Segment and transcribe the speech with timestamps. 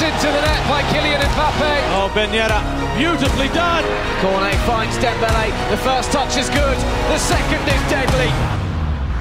[0.00, 1.72] Into the net by Kylian Mbappe.
[1.92, 2.56] Oh, Ben Yedder,
[2.96, 3.84] beautifully done.
[4.24, 5.52] Cornet finds Dembele.
[5.68, 6.78] The first touch is good.
[7.12, 8.32] The second is deadly.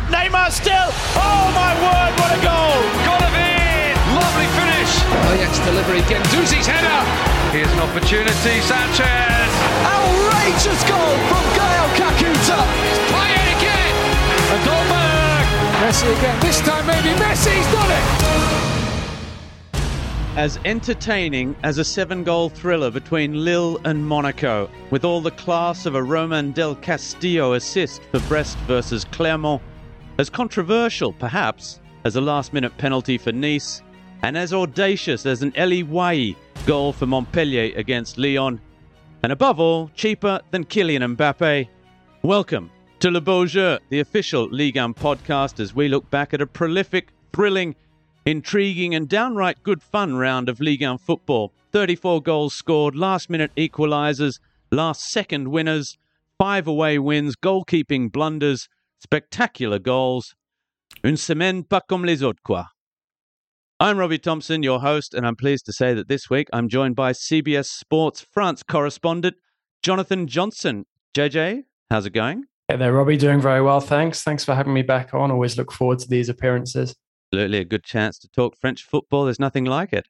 [0.07, 0.87] Neymar still.
[1.19, 2.79] Oh my word, what a goal!
[3.03, 3.91] Golovin!
[4.15, 4.91] Lovely finish.
[5.35, 5.99] Ajax delivery.
[6.07, 7.03] Guendouzi's header.
[7.51, 8.63] Here's an opportunity.
[8.63, 9.51] Sanchez.
[9.83, 12.59] Outrageous goal from Gael Kakuta.
[12.87, 13.95] It's Payet again.
[14.55, 15.43] And Dolberg.
[15.83, 16.39] Messi again.
[16.39, 18.88] This time maybe Messi's done it.
[20.39, 25.85] As entertaining as a seven goal thriller between Lille and Monaco, with all the class
[25.85, 29.61] of a Romain Del Castillo assist for Brest versus Clermont,
[30.17, 33.81] as controversial, perhaps, as a last minute penalty for Nice,
[34.21, 38.61] and as audacious as an Elye Wahi goal for Montpellier against Lyon,
[39.23, 41.67] and above all, cheaper than Kylian Mbappe.
[42.21, 46.39] Welcome to Le Beau Jeu, the official Ligue 1 podcast, as we look back at
[46.39, 47.75] a prolific, thrilling,
[48.25, 51.51] intriguing, and downright good fun round of Ligue 1 football.
[51.71, 54.39] 34 goals scored, last minute equalisers,
[54.71, 55.97] last second winners,
[56.37, 58.67] five away wins, goalkeeping blunders,
[58.99, 60.35] spectacular goals.
[61.03, 62.65] Une semaine pas comme les autres, quoi.
[63.79, 66.97] I'm Robbie Thompson, your host, and I'm pleased to say that this week I'm joined
[66.97, 69.37] by CBS Sports France correspondent
[69.81, 70.85] Jonathan Johnson.
[71.15, 72.43] JJ, how's it going?
[72.67, 73.15] Hey there, Robbie.
[73.15, 74.21] Doing very well, thanks.
[74.21, 75.31] Thanks for having me back on.
[75.31, 76.93] Always look forward to these appearances.
[77.31, 79.25] Absolutely a good chance to talk French football.
[79.25, 80.07] There's nothing like it.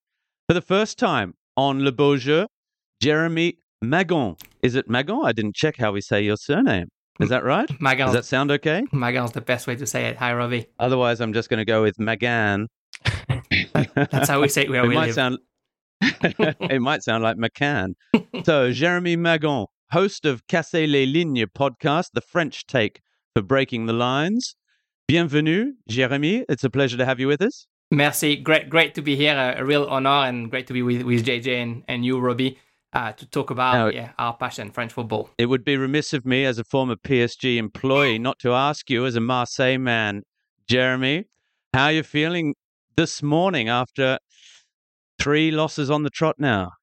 [0.48, 2.48] For the first time on Le Beau Jeu,
[3.02, 4.40] Jeremy Magon.
[4.64, 5.26] Is it Magon?
[5.26, 6.88] I didn't check how we say your surname.
[7.20, 7.68] Is that right?
[7.82, 8.06] Magon.
[8.06, 8.84] Does that sound okay?
[8.94, 10.16] Magan's the best way to say it.
[10.16, 10.68] Hi, Robbie.
[10.80, 12.68] Otherwise, I'm just going to go with Magan.
[13.96, 15.16] That's how we say it where it we might live.
[15.16, 15.40] sound
[16.02, 17.96] it might sound like McCann.
[18.46, 23.02] so Jeremy Magon, host of Casser les Lignes podcast, the French take
[23.36, 24.56] for breaking the lines.
[25.10, 26.46] Bienvenue, Jeremy.
[26.48, 27.66] It's a pleasure to have you with us.
[27.90, 28.36] Merci.
[28.36, 29.36] Great, great to be here.
[29.36, 32.60] A, a real honor and great to be with, with JJ and, and you, Robbie,
[32.94, 35.32] uh, to talk about Now- yeah, our passion, French football.
[35.40, 39.04] It would be remiss of me as a former PSG employee not to ask you,
[39.08, 40.22] as a Marseille man,
[40.68, 41.26] Jeremy,
[41.74, 42.54] how you're feeling
[42.96, 44.20] this morning after
[45.18, 46.74] three losses on the trot now.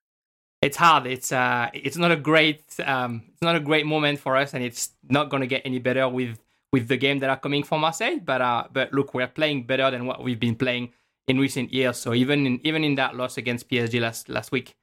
[0.62, 1.06] It's hard.
[1.06, 4.65] It's uh, it's not a great um, it's not a great moment for us, and
[4.65, 6.41] it's not going to get any better with
[6.72, 8.19] with the game that are coming for Marseille.
[8.25, 10.93] But uh, but look, we're playing better than what we've been playing
[11.28, 11.97] in recent years.
[11.97, 14.75] So even in even in that loss against PSG last last week,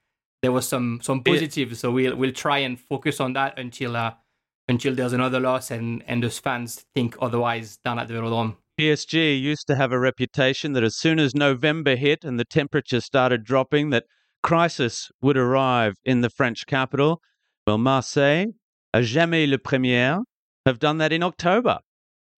[0.41, 1.79] there was some some positives.
[1.79, 4.13] So we'll we'll try and focus on that until uh,
[4.67, 8.55] until there's another loss and and those fans think otherwise down at the Velodrome.
[8.79, 13.01] PSG used to have a reputation that as soon as November hit and the temperature
[13.01, 14.05] started dropping, that
[14.41, 17.21] crisis would arrive in the French capital.
[17.67, 18.47] Well, Marseille,
[18.94, 20.17] à jamais le premier,
[20.66, 21.79] have done that in October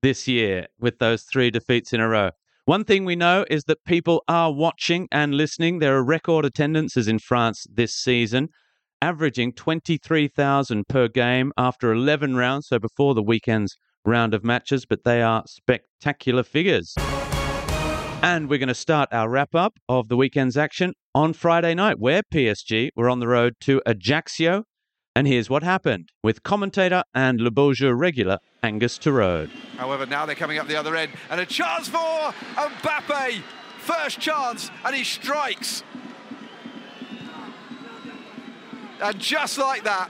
[0.02, 2.32] this year with those three defeats in a row.
[2.66, 5.80] One thing we know is that people are watching and listening.
[5.80, 8.50] There are record attendances in France this season,
[9.02, 15.04] averaging 23,000 per game after 11 rounds, so before the weekend's round of matches, but
[15.04, 16.96] they are spectacular figures.
[18.24, 22.00] And we're going to start our wrap up of the weekend's action on Friday night,
[22.00, 24.64] where PSG were on the road to Ajaccio.
[25.18, 29.50] And here's what happened with commentator and Le Beau Jeu regular Angus Turode.
[29.78, 33.42] However, now they're coming up the other end, and a chance for Mbappe.
[33.80, 35.84] First chance, and he strikes.
[39.02, 40.10] And just like that,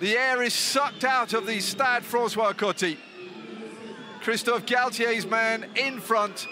[0.00, 2.98] the air is sucked out of the Stade Francois Coty.
[4.20, 6.46] Christophe Galtier's man in front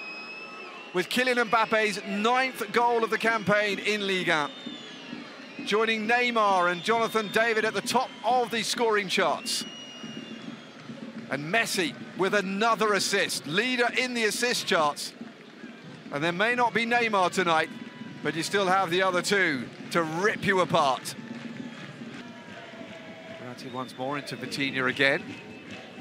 [0.95, 4.49] with Kylian Mbappe's ninth goal of the campaign in Liga.
[5.67, 9.65] Joining Neymar and Jonathan David at the top of the scoring charts.
[11.31, 15.13] And Messi with another assist, leader in the assist charts.
[16.13, 17.71] And there may not be Neymar tonight,
[18.23, 21.15] but you still have the other two to rip you apart.
[23.43, 25.23] Verratti once more into Vitinha again.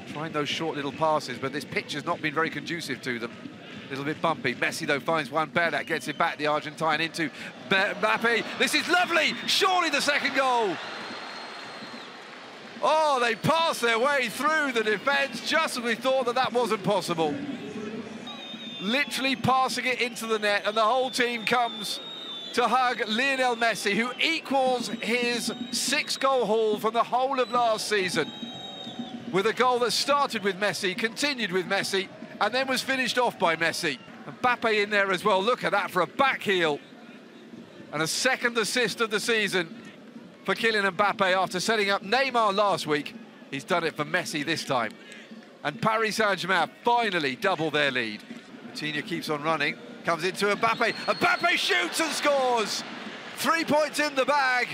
[0.08, 3.32] Trying those short little passes, but this pitch has not been very conducive to them.
[3.90, 4.54] A little bit bumpy.
[4.54, 7.28] Messi, though, finds one better, that gets it back, the Argentine, into
[7.68, 8.44] Mbappe.
[8.56, 9.34] This is lovely!
[9.48, 10.76] Surely the second goal!
[12.80, 16.84] Oh, they pass their way through the defence just as we thought that that wasn't
[16.84, 17.34] possible.
[18.80, 21.98] Literally passing it into the net, and the whole team comes
[22.52, 27.88] to hug Lionel Messi, who equals his six goal haul from the whole of last
[27.88, 28.30] season.
[29.32, 32.08] With a goal that started with Messi, continued with Messi,
[32.40, 33.98] and then was finished off by Messi.
[34.26, 35.42] And Mbappe in there as well.
[35.42, 36.80] Look at that for a back heel.
[37.92, 39.76] And a second assist of the season
[40.44, 43.14] for Kylian Mbappe after setting up Neymar last week.
[43.50, 44.92] He's done it for Messi this time.
[45.64, 48.22] And Paris Saint-Germain finally double their lead.
[48.72, 49.76] Coutinho keeps on running.
[50.04, 50.92] Comes into Mbappe.
[50.92, 52.82] Mbappe shoots and scores.
[53.36, 54.68] Three points in the bag.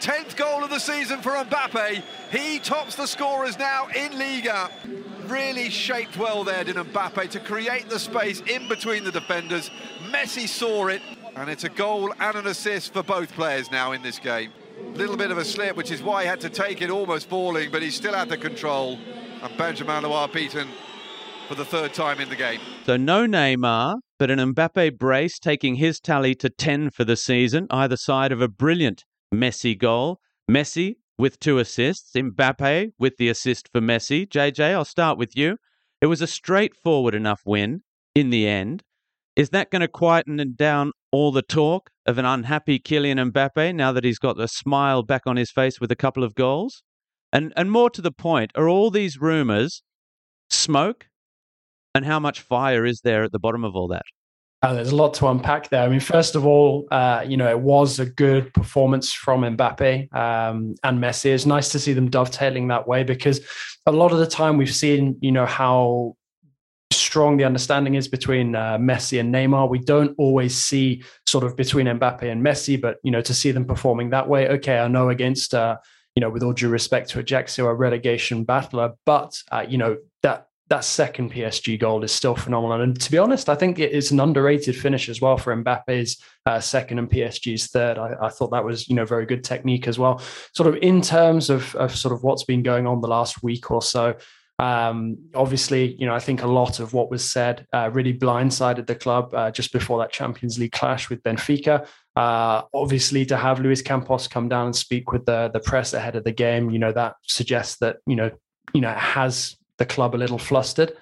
[0.00, 2.02] 10th goal of the season for Mbappe.
[2.30, 4.70] He tops the scorers now in Liga.
[5.30, 9.70] Really shaped well there, did Mbappe, to create the space in between the defenders.
[10.10, 11.02] Messi saw it,
[11.36, 14.50] and it's a goal and an assist for both players now in this game.
[14.94, 17.70] Little bit of a slip, which is why he had to take it almost falling,
[17.70, 18.98] but he still had the control.
[19.42, 20.68] And Benjamin Leroy beaten
[21.48, 22.60] for the third time in the game.
[22.84, 27.66] So no Neymar, but an Mbappe brace taking his tally to 10 for the season,
[27.70, 30.18] either side of a brilliant Messi goal.
[30.50, 34.26] Messi with two assists, Mbappe with the assist for Messi.
[34.26, 35.58] JJ, I'll start with you.
[36.00, 37.82] It was a straightforward enough win
[38.14, 38.82] in the end.
[39.36, 43.92] Is that going to quieten down all the talk of an unhappy Kylian Mbappe now
[43.92, 46.82] that he's got a smile back on his face with a couple of goals?
[47.32, 49.82] And and more to the point, are all these rumors
[50.48, 51.06] smoke?
[51.94, 54.02] And how much fire is there at the bottom of all that?
[54.62, 55.82] Uh, there's a lot to unpack there.
[55.82, 60.14] I mean, first of all, uh, you know, it was a good performance from Mbappe
[60.14, 61.26] um, and Messi.
[61.26, 63.40] It's nice to see them dovetailing that way because
[63.86, 66.14] a lot of the time we've seen, you know, how
[66.92, 69.70] strong the understanding is between uh, Messi and Neymar.
[69.70, 73.52] We don't always see sort of between Mbappe and Messi, but you know, to see
[73.52, 75.54] them performing that way, okay, I know against.
[75.54, 75.76] Uh,
[76.16, 79.96] you know, with all due respect to Ajaccio, a relegation battler, but uh, you know
[80.70, 82.80] that second PSG goal is still phenomenal.
[82.80, 86.22] And to be honest, I think it is an underrated finish as well for Mbappe's
[86.46, 87.98] uh, second and PSG's third.
[87.98, 90.22] I, I, thought that was, you know, very good technique as well.
[90.54, 93.70] Sort of in terms of, of sort of what's been going on the last week
[93.72, 94.14] or so.
[94.60, 98.86] Um, obviously, you know, I think a lot of what was said uh, really blindsided
[98.86, 101.86] the club uh, just before that Champions League clash with Benfica.
[102.14, 106.14] Uh, obviously, to have Luis Campos come down and speak with the the press ahead
[106.14, 108.30] of the game, you know, that suggests that you know,
[108.74, 110.92] you know, has the club a little flustered.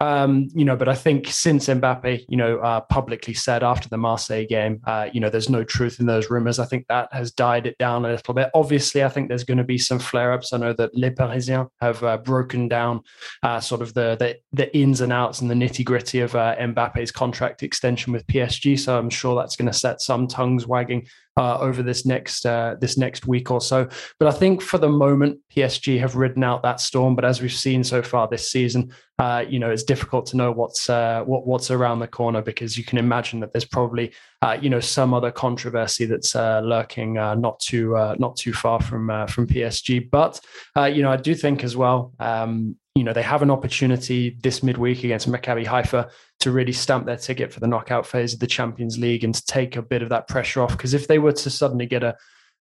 [0.00, 3.96] Um, you know, but I think since Mbappe, you know, uh, publicly said after the
[3.96, 6.58] Marseille game, uh, you know, there's no truth in those rumors.
[6.58, 8.50] I think that has died it down a little bit.
[8.54, 10.52] Obviously, I think there's going to be some flare-ups.
[10.52, 13.02] I know that Le Parisien have uh, broken down
[13.42, 17.12] uh, sort of the, the, the ins and outs and the nitty-gritty of uh, Mbappe's
[17.12, 18.78] contract extension with PSG.
[18.78, 21.06] So I'm sure that's going to set some tongues wagging
[21.36, 23.88] uh, over this next uh, this next week or so.
[24.18, 27.14] But I think for the moment, PSG have ridden out that storm.
[27.14, 30.50] But as we've seen so far this season, uh, you know, it's difficult to know
[30.50, 34.12] what's uh, what what's around the corner because you can imagine that there's probably
[34.42, 39.46] uh, you know some other controversy that's lurking not too not too far from from
[39.46, 40.10] PSG.
[40.10, 40.40] But
[40.76, 42.12] you know, I do think as well.
[42.18, 46.08] Um, you know, they have an opportunity this midweek against Maccabi Haifa
[46.40, 49.44] to really stamp their ticket for the knockout phase of the Champions League and to
[49.46, 50.72] take a bit of that pressure off.
[50.72, 52.14] Because if they were to suddenly get a,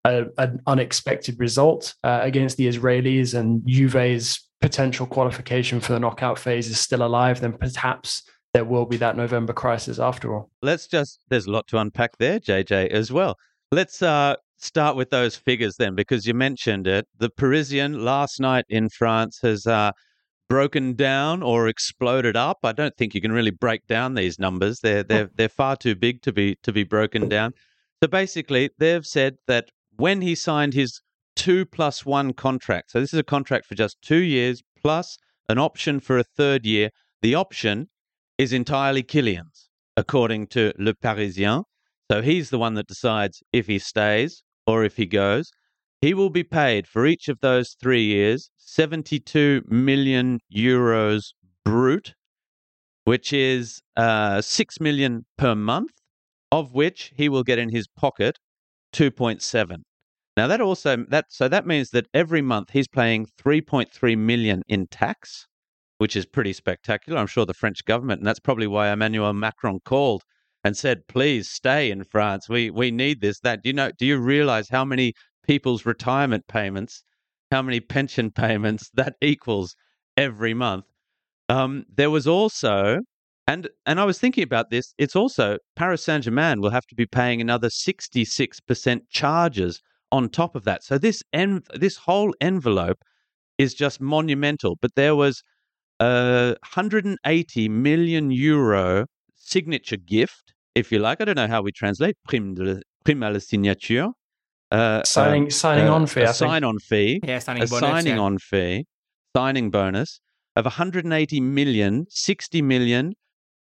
[0.05, 6.69] a an unexpected result against the Israelis and Juve's potential qualification for the knockout phase
[6.69, 8.23] is still alive, then perhaps
[8.55, 10.49] there will be that November crisis after all.
[10.61, 13.37] Let's just, there's a lot to unpack there, JJ, as well.
[13.71, 17.05] Let's uh, start with those figures then, because you mentioned it.
[17.17, 19.91] The Parisian last night in France has uh,
[20.47, 22.59] broken down or exploded up.
[22.63, 24.79] I don't think you can really break down these numbers.
[24.79, 25.03] They're, oh.
[25.03, 27.27] they're, they're far too big to be, to be broken oh.
[27.27, 27.53] down.
[28.03, 31.01] So basically, they've said that when he signed his
[31.35, 32.91] two plus one contract.
[32.91, 35.17] So this is a contract for just two years plus
[35.49, 36.89] an option for a third year.
[37.21, 37.89] The option
[38.37, 41.63] is entirely Kylian's, according to Le Parisien.
[42.11, 45.51] So he's the one that decides if he stays or if he goes.
[46.01, 51.33] He will be paid for each of those three years 72 million euros
[51.63, 52.13] brut,
[53.05, 55.91] which is uh, 6 million per month,
[56.51, 58.37] of which he will get in his pocket
[58.93, 59.83] 2.7.
[60.37, 64.87] Now that also that so that means that every month he's paying 3.3 million in
[64.87, 65.47] tax,
[65.97, 67.17] which is pretty spectacular.
[67.17, 70.23] I'm sure the French government, and that's probably why Emmanuel Macron called
[70.63, 72.49] and said, "Please stay in France.
[72.49, 73.91] We we need this." That do you know?
[73.97, 75.13] Do you realize how many
[75.47, 77.03] people's retirement payments,
[77.51, 79.75] how many pension payments that equals
[80.17, 80.85] every month?
[81.49, 82.99] Um, there was also,
[83.47, 84.93] and and I was thinking about this.
[84.97, 90.55] It's also Paris Saint Germain will have to be paying another 66% charges on top
[90.55, 90.83] of that.
[90.83, 92.97] So this en- this whole envelope
[93.57, 94.77] is just monumental.
[94.81, 95.41] But there was
[95.99, 101.21] a 180 million euro signature gift, if you like.
[101.21, 104.09] I don't know how we translate prime, de, prime à la signature.
[104.75, 106.21] Uh, signing uh, signing uh, on fee.
[106.21, 107.21] A sign on fee.
[107.23, 108.21] Yeah, signing a bonus, signing yeah.
[108.21, 108.85] on fee.
[109.35, 110.19] Signing bonus
[110.55, 113.13] of 180 million, 60 million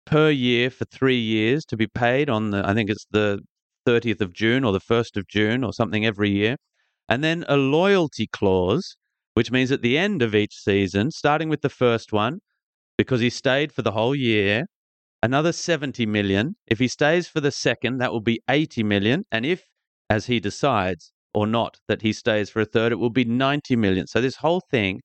[0.06, 2.66] per year for three years to be paid on the.
[2.66, 3.40] I think it's the
[3.86, 6.56] 30th of June or the 1st of June or something every year.
[7.08, 8.96] And then a loyalty clause,
[9.34, 12.38] which means at the end of each season, starting with the first one,
[12.96, 14.64] because he stayed for the whole year,
[15.22, 16.54] another 70 million.
[16.66, 19.24] If he stays for the second, that will be 80 million.
[19.30, 19.64] And if,
[20.12, 23.76] as he decides or not, that he stays for a third, it will be 90
[23.76, 24.06] million.
[24.06, 25.00] So this whole thing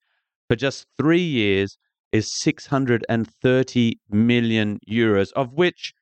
[0.50, 1.78] for just three years
[2.12, 5.94] is 630 million euros, of which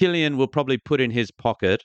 [0.00, 1.84] Kylian will probably put in his pocket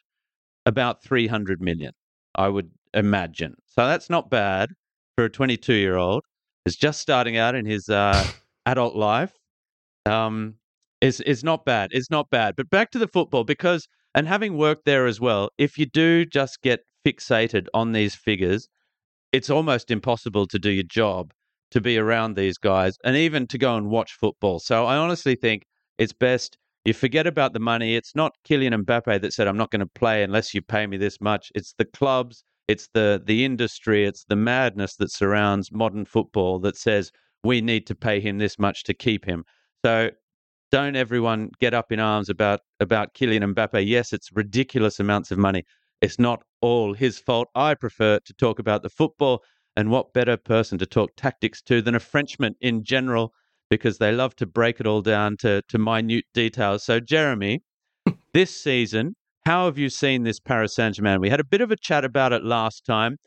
[0.65, 1.91] about 300 million,
[2.35, 3.55] I would imagine.
[3.65, 4.69] So that's not bad
[5.15, 6.23] for a 22 year old.
[6.65, 8.25] Is just starting out in his uh,
[8.65, 9.33] adult life.
[10.05, 10.55] Um,
[11.01, 11.89] is is not bad.
[11.93, 12.55] It's not bad.
[12.55, 16.25] But back to the football because and having worked there as well, if you do
[16.25, 18.67] just get fixated on these figures,
[19.31, 21.31] it's almost impossible to do your job
[21.71, 24.59] to be around these guys and even to go and watch football.
[24.59, 25.63] So I honestly think
[25.97, 27.95] it's best you forget about the money.
[27.95, 30.97] It's not Kylian Mbappe that said I'm not going to play unless you pay me
[30.97, 31.51] this much.
[31.53, 36.77] It's the clubs, it's the the industry, it's the madness that surrounds modern football that
[36.77, 37.11] says
[37.43, 39.43] we need to pay him this much to keep him.
[39.85, 40.11] So
[40.71, 43.85] don't everyone get up in arms about about Kylian Mbappe.
[43.85, 45.63] Yes, it's ridiculous amounts of money.
[46.01, 47.49] It's not all his fault.
[47.55, 49.43] I prefer to talk about the football,
[49.75, 53.33] and what better person to talk tactics to than a Frenchman in general,
[53.69, 56.83] because they love to break it all down to to minute details.
[56.83, 57.61] So, Jeremy,
[58.33, 61.21] this season, how have you seen this Paris Saint Germain?
[61.21, 63.17] We had a bit of a chat about it last time.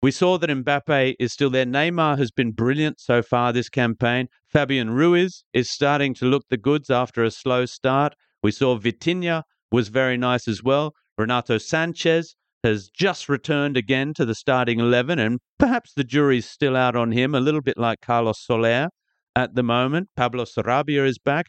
[0.00, 1.66] We saw that Mbappe is still there.
[1.66, 4.28] Neymar has been brilliant so far this campaign.
[4.48, 8.14] Fabian Ruiz is starting to look the goods after a slow start.
[8.40, 10.94] We saw Vitinha was very nice as well.
[11.16, 16.76] Renato Sanches has just returned again to the starting 11, and perhaps the jury's still
[16.76, 18.90] out on him, a little bit like Carlos Soler
[19.34, 20.10] at the moment.
[20.16, 21.46] Pablo Sarabia is back.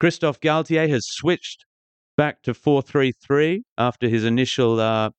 [0.00, 1.64] Christophe Galtier has switched
[2.16, 5.10] back to 4 3 3 after his initial uh,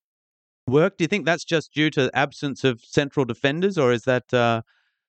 [0.66, 0.96] work.
[0.96, 4.62] Do you think that's just due to absence of central defenders, or is that uh,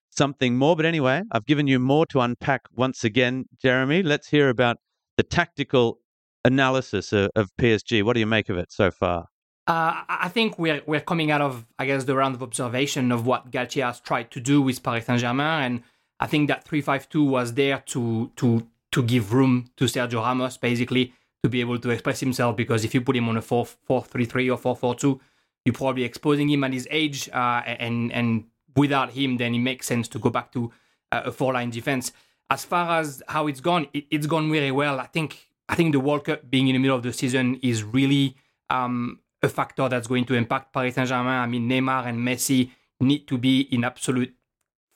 [0.09, 0.75] something more?
[0.75, 4.03] But anyway, I've given you more to unpack once again, Jeremy.
[4.03, 4.77] Let's hear about
[5.17, 5.99] the tactical
[6.45, 8.03] analysis of, of PSG.
[8.03, 9.27] What do you make of it so far?
[9.65, 13.25] Uh, I think we're we're coming out of I guess the round of observation of
[13.25, 15.83] what Galtier has tried to do with Paris Saint Germain, and
[16.19, 20.21] I think that three five two was there to to to give room to Sergio
[20.21, 23.41] Ramos basically to be able to express himself because if you put him on a
[23.41, 25.21] 4 4 3 3 or 4 4 2
[25.65, 29.87] you're probably exposing him at his age, uh, and and without him, then it makes
[29.87, 30.71] sense to go back to
[31.11, 32.11] uh, a four line defense.
[32.49, 34.99] As far as how it's gone, it, has gone really well.
[34.99, 37.83] I think I think the World Cup being in the middle of the season is
[37.83, 38.35] really
[38.69, 41.27] um, a factor that's going to impact Paris Saint Germain.
[41.27, 44.33] I mean, Neymar and Messi need to be in absolute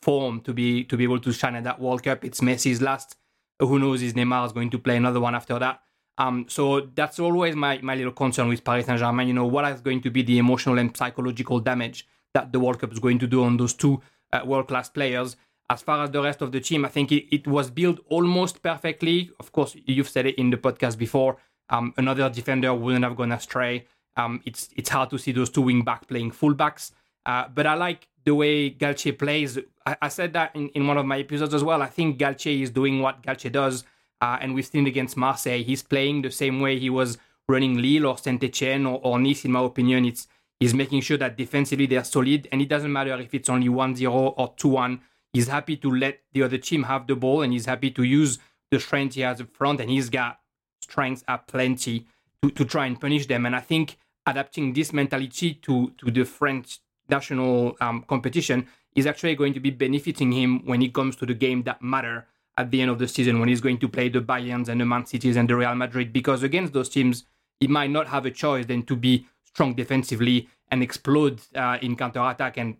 [0.01, 2.25] form to be to be able to shine at that World Cup.
[2.25, 3.15] It's Messi's last.
[3.59, 4.01] Who knows?
[4.01, 5.81] Is Neymar is going to play another one after that?
[6.17, 9.27] Um, so that's always my, my little concern with Paris Saint Germain.
[9.27, 12.79] You know, what is going to be the emotional and psychological damage that the World
[12.79, 14.01] Cup is going to do on those two
[14.33, 15.37] uh, world class players.
[15.69, 18.63] As far as the rest of the team, I think it, it, was built almost
[18.63, 19.31] perfectly.
[19.39, 21.37] Of course, you've said it in the podcast before.
[21.69, 23.85] Um, another defender wouldn't have gone astray.
[24.15, 26.91] Um, it's it's hard to see those two wing back playing fullbacks.
[27.25, 29.59] Uh, but I like the way Galtier plays.
[29.85, 31.81] I, I said that in, in one of my episodes as well.
[31.81, 33.83] I think Galtier is doing what Galtier does
[34.21, 38.05] uh, and we've seen against Marseille, he's playing the same way he was running Lille
[38.05, 40.05] or Saint Etienne or, or Nice, in my opinion.
[40.05, 40.27] It's
[40.59, 43.95] He's making sure that defensively they're solid, and it doesn't matter if it's only 1
[43.95, 45.01] 0 or 2 1.
[45.33, 48.39] He's happy to let the other team have the ball, and he's happy to use
[48.71, 50.39] the strength he has up front, and he's got
[50.81, 52.07] strengths at plenty
[52.41, 53.45] to, to try and punish them.
[53.45, 59.35] And I think adapting this mentality to, to the French national um, competition is actually
[59.35, 62.25] going to be benefiting him when it comes to the game that matter
[62.57, 64.85] at the end of the season when he's going to play the Bayerns and the
[64.85, 67.25] Man Cities and the Real Madrid because against those teams
[67.59, 71.95] he might not have a choice than to be strong defensively and explode uh, in
[71.95, 72.77] counter attack and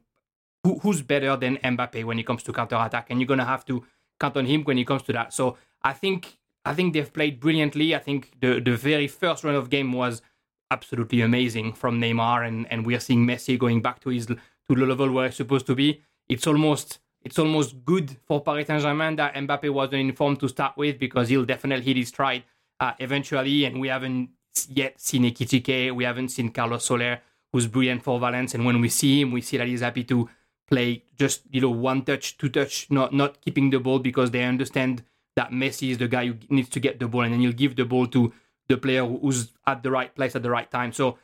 [0.64, 3.66] who, who's better than Mbappe when it comes to counter attack and you're gonna have
[3.66, 3.84] to
[4.20, 5.34] count on him when it comes to that.
[5.34, 7.96] So I think I think they've played brilliantly.
[7.96, 10.22] I think the the very first run of game was
[10.70, 12.48] absolutely amazing from Neymar.
[12.48, 14.36] And and we're seeing Messi going back to his to
[14.68, 16.02] the level where he's supposed to be.
[16.28, 20.78] It's almost it's almost good for Paris Saint Germain that Mbappe wasn't informed to start
[20.78, 22.44] with because he'll definitely hit his stride
[22.80, 23.66] uh, eventually.
[23.66, 24.30] And we haven't
[24.70, 27.20] yet seen Ekitike, we haven't seen Carlos Soler,
[27.52, 28.56] who's brilliant for Valence.
[28.56, 30.30] And when we see him, we see that he's happy to
[30.70, 34.44] play just you know one touch, two touch, not not keeping the ball because they
[34.44, 35.04] understand
[35.36, 37.76] that Messi is the guy who needs to get the ball, and then he'll give
[37.76, 38.32] the ball to
[38.70, 40.94] the player who's at the right place at the right time.
[40.94, 41.18] So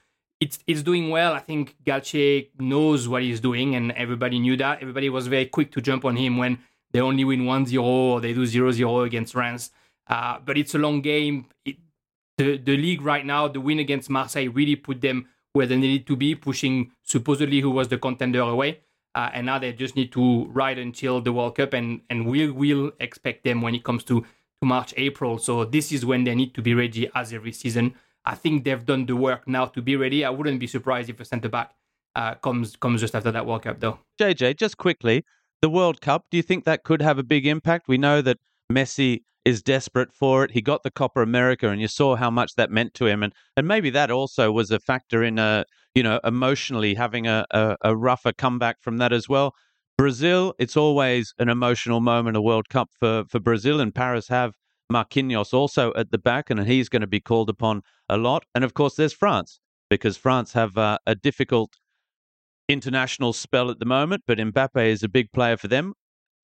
[0.44, 1.32] it's it's doing well.
[1.34, 4.82] I think Galtier knows what he's doing, and everybody knew that.
[4.82, 6.60] Everybody was very quick to jump on him when
[6.92, 9.72] they only win 1-0 or they do 0-0 against Rennes.
[10.06, 11.46] Uh, but it's a long game.
[11.64, 11.78] It,
[12.38, 16.06] the the league right now, the win against Marseille really put them where they needed
[16.08, 18.82] to be, pushing supposedly who was the contender away.
[19.16, 22.50] Uh, and now they just need to ride until the World Cup, and and we
[22.50, 25.38] will expect them when it comes to to March, April.
[25.38, 27.96] So this is when they need to be ready as every season.
[28.26, 30.24] I think they've done the work now to be ready.
[30.24, 31.72] I wouldn't be surprised if a centre back
[32.16, 34.00] uh, comes comes just after that World Cup, though.
[34.20, 35.26] JJ, just quickly,
[35.62, 36.26] the World Cup.
[36.32, 37.88] Do you think that could have a big impact?
[37.88, 38.38] We know that
[38.72, 40.52] Messi is desperate for it.
[40.52, 43.34] He got the Copa America, and you saw how much that meant to him, and
[43.58, 45.66] and maybe that also was a factor in a
[45.96, 49.54] you know emotionally having a, a, a rougher comeback from that as well.
[49.98, 54.54] Brazil, it's always an emotional moment, a World Cup for for Brazil, and Paris have
[54.92, 58.46] Marquinhos also at the back, and he's going to be called upon a lot.
[58.54, 59.60] And of course, there's France
[59.90, 61.74] because France have uh, a difficult
[62.70, 65.94] international spell at the moment, but Mbappe is a big player for them.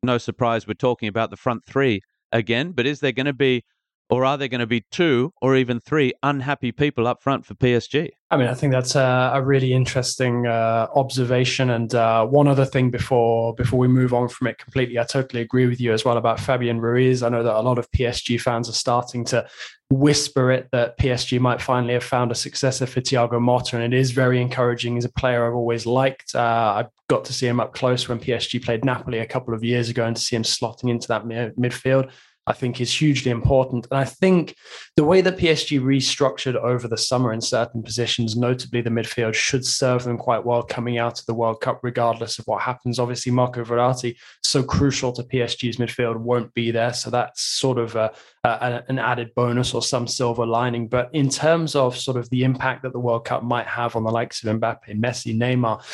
[0.03, 2.01] No surprise, we're talking about the front three
[2.33, 2.73] again.
[2.73, 3.65] But is there going to be,
[4.11, 7.55] or are there going to be two or even three unhappy people up front for
[7.55, 8.11] PSG?
[8.31, 11.71] I mean, I think that's a, a really interesting uh, observation.
[11.71, 15.41] And uh, one other thing before before we move on from it completely, I totally
[15.41, 17.23] agree with you as well about Fabian Ruiz.
[17.23, 19.47] I know that a lot of PSG fans are starting to
[19.91, 23.99] whisper it that PSG might finally have found a successor for Thiago Motta, and it
[23.99, 24.97] is very encouraging.
[24.97, 26.35] He's a player I've always liked.
[26.35, 29.65] Uh, I got to see him up close when PSG played Napoli a couple of
[29.65, 32.11] years ago, and to see him slotting into that midfield
[32.49, 33.87] I think is hugely important.
[33.91, 34.57] And I think
[34.97, 39.67] the way that PSG restructured over the summer in certain positions, notably the midfield, should
[39.67, 42.99] serve them quite well coming out of the World Cup, regardless of what happens.
[42.99, 46.95] Obviously, Marco Verratti, so crucial to PSG's midfield, won't be there.
[46.95, 48.13] So that's sort of a,
[48.45, 50.89] a, an added bonus or some silver lining.
[50.89, 54.05] But in terms of sort of the impact that the World Cup might have on
[54.05, 55.85] the likes of Mbappe, Messi, Neymar,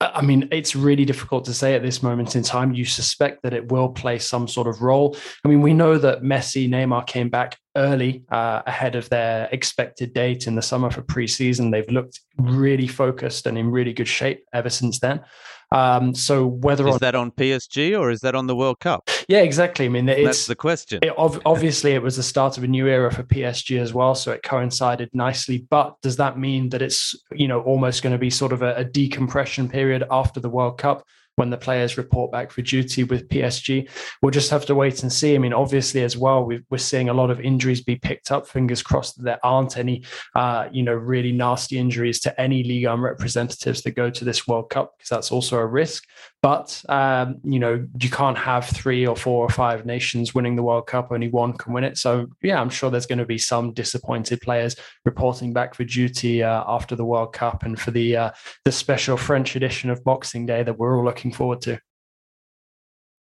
[0.00, 2.72] I mean, it's really difficult to say at this moment in time.
[2.72, 5.16] You suspect that it will play some sort of role.
[5.44, 10.14] I mean, we know that Messi, Neymar came back early uh, ahead of their expected
[10.14, 11.72] date in the summer for preseason.
[11.72, 15.20] They've looked really focused and in really good shape ever since then.
[15.70, 19.08] Um, so whether is on, that on PSG or is that on the World Cup?
[19.28, 19.86] Yeah, exactly.
[19.86, 21.00] I mean, that's the question.
[21.02, 24.32] It, obviously, it was the start of a new era for PSG as well, so
[24.32, 25.66] it coincided nicely.
[25.68, 28.74] But does that mean that it's you know almost going to be sort of a,
[28.76, 31.04] a decompression period after the World Cup?
[31.38, 33.88] When the players report back for duty with PSG.
[34.20, 35.36] We'll just have to wait and see.
[35.36, 38.48] I mean, obviously, as well, we are seeing a lot of injuries be picked up.
[38.48, 40.02] Fingers crossed that there aren't any,
[40.34, 44.48] uh, you know, really nasty injuries to any Ligue 1 representatives that go to this
[44.48, 46.04] World Cup, because that's also a risk.
[46.40, 50.62] But um, you know, you can't have three or four or five nations winning the
[50.62, 51.08] World Cup.
[51.10, 51.98] Only one can win it.
[51.98, 56.44] So yeah, I'm sure there's going to be some disappointed players reporting back for duty
[56.44, 58.30] uh, after the World Cup and for the uh,
[58.64, 61.80] the special French edition of Boxing Day that we're all looking forward to.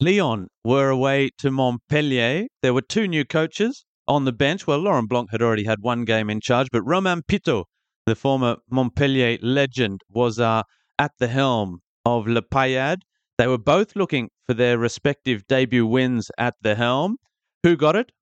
[0.00, 2.46] Lyon were away to Montpellier.
[2.62, 4.66] There were two new coaches on the bench.
[4.66, 7.64] Well, Laurent Blanc had already had one game in charge, but Romain Pitau,
[8.06, 10.62] the former Montpellier legend, was uh,
[10.98, 11.80] at the helm
[12.16, 13.02] of La Paillade.
[13.36, 17.18] They were both looking for their respective debut wins at the helm.
[17.62, 18.12] Who got it?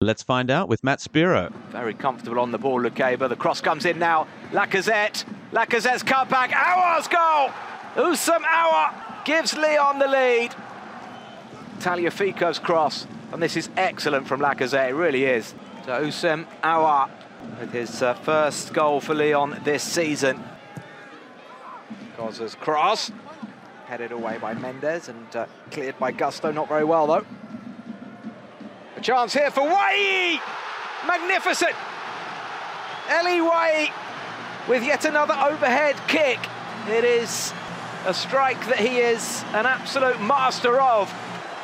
[0.00, 1.52] Let's find out with Matt Spiro.
[1.70, 3.28] Very comfortable on the ball, Lukeba.
[3.28, 4.28] The cross comes in now.
[4.52, 5.24] Lacazette.
[5.52, 6.50] Lacazette's cut back.
[6.50, 7.50] Aouar's goal!
[7.94, 10.54] Houssem Aouar gives Lyon the lead.
[11.80, 13.06] Tagliafico's cross.
[13.32, 14.90] And this is excellent from Lacazette.
[14.90, 15.54] It really is.
[15.84, 17.10] So Houssem Aouar
[17.60, 20.42] with his uh, first goal for Lyon this season.
[22.18, 23.12] Gozza's cross,
[23.86, 27.24] headed away by Mendes and uh, cleared by Gusto, not very well though.
[28.96, 30.40] A chance here for Wahi!
[31.06, 31.76] Magnificent!
[33.06, 33.92] Elye Wahi
[34.68, 36.40] with yet another overhead kick.
[36.88, 37.54] It is
[38.04, 41.14] a strike that he is an absolute master of.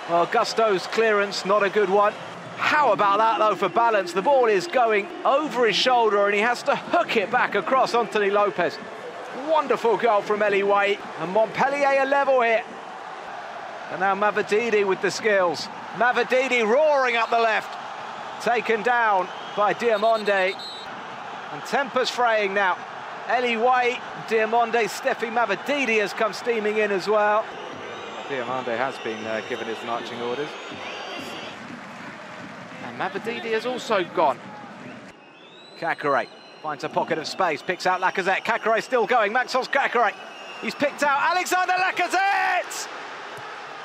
[0.09, 2.13] Well, Gusto's clearance, not a good one.
[2.59, 4.13] How about that, though, for balance?
[4.13, 7.93] The ball is going over his shoulder and he has to hook it back across
[7.93, 8.79] Anthony Lopes.
[9.49, 10.99] Wonderful goal from Elye Wahi.
[11.21, 12.65] And Montpellier are level here.
[13.91, 15.69] And now Mavididi with the skills.
[15.97, 17.71] Mavididi roaring up the left.
[18.43, 20.55] Taken down by Diomande.
[21.53, 22.77] And tempers fraying now.
[23.29, 27.45] Elye Wahi, Diomande, Stephy Mavididi has come steaming in as well.
[28.29, 30.49] Diomande has been uh, given his marching orders.
[32.85, 34.39] And Mavididi has also gone.
[35.79, 36.29] Caqueret
[36.65, 38.43] Finds a pocket of space, picks out Lacazette.
[38.43, 39.35] Caqueret still going.
[39.35, 40.15] Maxence Caqueret.
[40.63, 42.89] He's picked out Alexander Lacazette!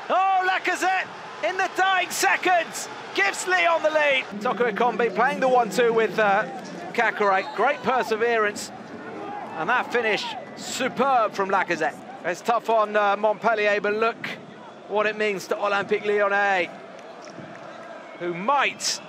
[0.09, 1.05] Oh, Lacazette
[1.45, 4.23] in the dying seconds gives Lyon the lead.
[4.39, 6.45] Toko Ekambi playing the 1-2 with uh,
[6.93, 7.53] Caqueret.
[7.57, 8.71] Great perseverance.
[9.57, 10.23] And that finish,
[10.55, 11.97] superb from Lacazette.
[12.23, 14.25] It's tough on uh, Montpellier, but look
[14.87, 16.69] what it means to Olympique Lyonnais,
[18.19, 19.01] who might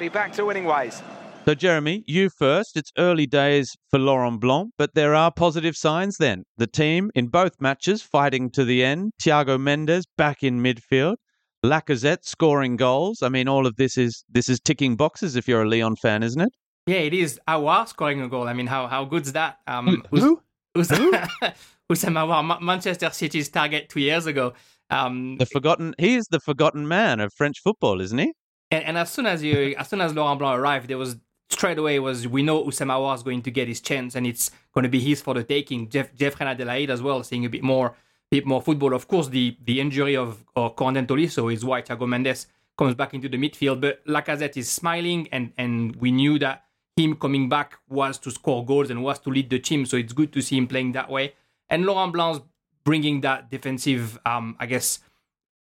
[0.00, 1.00] be back to winning ways.
[1.44, 2.76] So, Jeremy, you first.
[2.76, 6.44] It's early days for Laurent Blanc, but there are positive signs then.
[6.56, 9.10] The team in both matches fighting to the end.
[9.20, 11.16] Thiago Mendes back in midfield.
[11.64, 13.22] Lacazette scoring goals.
[13.22, 16.22] I mean, all of this is this is ticking boxes if you're a Lyon fan,
[16.22, 16.50] isn't it?
[16.86, 17.40] Yeah, it is.
[17.48, 18.46] Aouar scoring a goal.
[18.46, 19.58] I mean, how how good's that?
[19.66, 20.40] Um, Who?
[20.74, 21.12] Who's, Who?
[21.12, 21.54] Houssem
[21.90, 24.54] Aouar, Manchester City's target two years ago.
[24.90, 25.96] Um, the forgotten.
[25.98, 28.32] He is the forgotten man of French football, isn't he?
[28.70, 31.16] And, and as soon as you, as soon as Laurent Blanc arrived, there was
[31.52, 34.82] straight away was we know Aouar is going to get his chance, and it's going
[34.82, 35.88] to be his for the taking.
[35.88, 37.94] Jeff Jeff Adelaide as well, seeing a bit more
[38.30, 38.94] bit more football.
[38.94, 43.28] Of course, the the injury of Corentin Tolisso is why Thiago Mendes comes back into
[43.28, 43.80] the midfield.
[43.80, 46.64] But Lacazette is smiling, and and we knew that
[46.96, 49.86] him coming back was to score goals and was to lead the team.
[49.86, 51.34] So it's good to see him playing that way.
[51.70, 52.40] And Laurent Blanc's
[52.84, 54.98] bringing that defensive, um, I guess,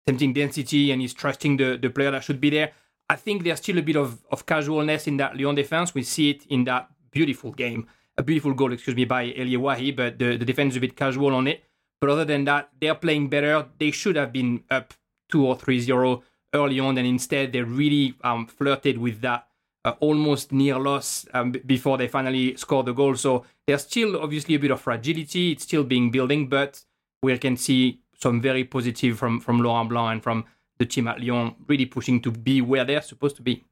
[0.07, 2.71] tempting density, and he's trusting the the player that should be there.
[3.11, 5.93] I think there's still a bit of, of casualness in that Lyon defense.
[5.93, 9.91] We see it in that beautiful game, a beautiful goal, excuse me, by Elye Wahi,
[9.91, 11.61] but the, the defense is a bit casual on it.
[11.99, 13.65] But other than that, they're playing better.
[13.77, 14.93] They should have been up
[15.29, 19.45] 2 or 3 0 early on, and instead they really um, flirted with that
[19.83, 23.17] uh, almost near loss um, before they finally scored the goal.
[23.17, 25.51] So there's still obviously a bit of fragility.
[25.51, 26.81] It's still being building, but
[27.21, 30.45] we can see some very positive from, from Laurent Blanc and from
[30.81, 33.63] the team at Lyon really pushing to be where they're supposed to be.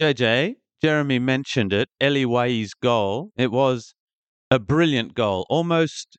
[0.00, 1.88] JJ, Jeremy mentioned it.
[2.00, 3.30] Elye Wahi's goal.
[3.36, 3.94] It was
[4.50, 6.18] a brilliant goal, almost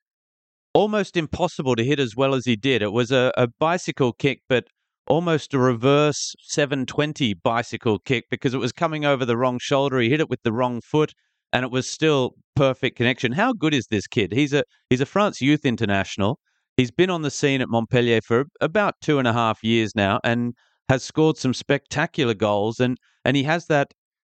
[0.73, 2.81] almost impossible to hit as well as he did.
[2.81, 4.65] It was a, a bicycle kick, but
[5.07, 9.99] almost a reverse 720 bicycle kick because it was coming over the wrong shoulder.
[9.99, 11.13] He hit it with the wrong foot,
[11.51, 13.33] and it was still perfect connection.
[13.33, 14.31] How good is this kid?
[14.31, 16.39] He's a he's a France youth international.
[16.79, 20.21] He's been on the scene at Montpellier for about two and a half years now
[20.23, 20.53] and
[20.87, 22.79] has scored some spectacular goals.
[22.79, 23.93] And, and he has that,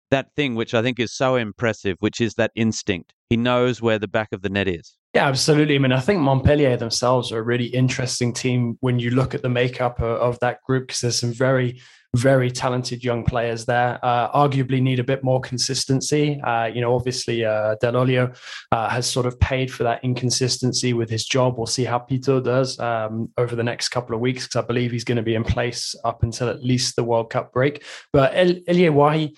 [0.10, 3.14] that thing which I think is so impressive, which is that instinct.
[3.30, 4.98] He knows where the back of the net is.
[5.14, 5.76] Yeah, absolutely.
[5.76, 9.44] I mean, I think Montpellier themselves are a really interesting team when you look at
[9.44, 11.80] the makeup of, of that group because there's some very
[12.16, 13.98] very talented young players there.
[14.04, 16.42] Uh, arguably need a bit more consistency.
[16.42, 18.36] Uh, you know, obviously uh, Dall'Oglio
[18.72, 21.58] uh, has sort of paid for that inconsistency with his job.
[21.58, 24.92] We'll see how Pitau does um, over the next couple of weeks because I believe
[24.92, 27.84] he's going to be in place up until at least the World Cup break.
[28.12, 29.36] But El- Elye Wahi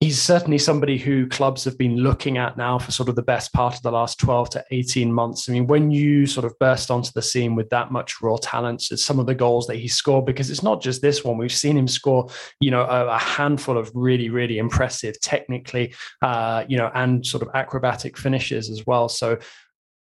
[0.00, 3.52] he's certainly somebody who clubs have been looking at now for sort of the best
[3.54, 5.48] part of the last 12 to 18 months.
[5.48, 8.84] I mean, when you sort of burst onto the scene with that much raw talent,
[8.90, 11.38] it's some of the goals that he scored, because it's not just this one.
[11.38, 12.28] We've seen him score,
[12.60, 17.42] you know, a, a handful of really, really impressive technically, uh, you know, and sort
[17.42, 19.08] of acrobatic finishes as well.
[19.08, 19.38] So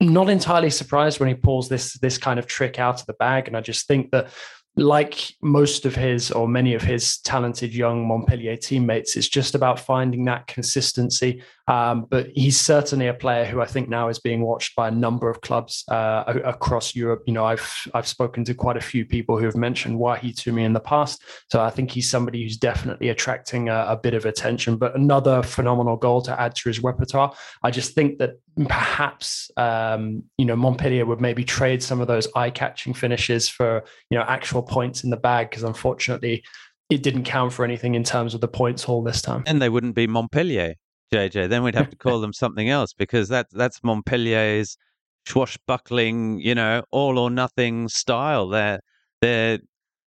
[0.01, 3.47] not entirely surprised when he pulls this this kind of trick out of the bag.
[3.47, 4.31] And I just think that
[4.77, 9.79] like most of his or many of his talented young Montpellier teammates, it's just about
[9.79, 11.43] finding that consistency.
[11.69, 14.91] Um, but he's certainly a player who I think now is being watched by a
[14.91, 17.23] number of clubs uh, across Europe.
[17.27, 20.53] You know, I've I've spoken to quite a few people who have mentioned Wahi to
[20.53, 24.15] me in the past, so I think he's somebody who's definitely attracting a, a bit
[24.15, 24.77] of attention.
[24.77, 27.33] But another phenomenal goal to add to his repertoire.
[27.63, 32.29] I just think that perhaps um, you know Montpellier would maybe trade some of those
[32.35, 36.43] eye-catching finishes for you know actual points in the bag because unfortunately
[36.91, 39.43] it didn't count for anything in terms of the points haul this time.
[39.47, 40.75] And they wouldn't be Montpellier,
[41.13, 41.49] JJ.
[41.49, 44.77] Then we'd have to call them something else because that that's Montpellier's
[45.27, 48.49] swashbuckling, you know, all or nothing style.
[48.49, 48.81] They're
[49.21, 49.59] they're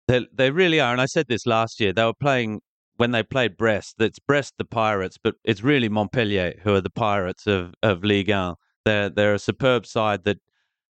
[0.08, 0.92] they they really are.
[0.92, 1.92] And I said this last year.
[1.92, 2.60] They were playing
[2.96, 6.90] when they played Brest, that's Brest the Pirates, but it's really Montpellier who are the
[6.90, 8.54] Pirates of, of Ligue 1.
[8.84, 10.38] They're they're a superb side that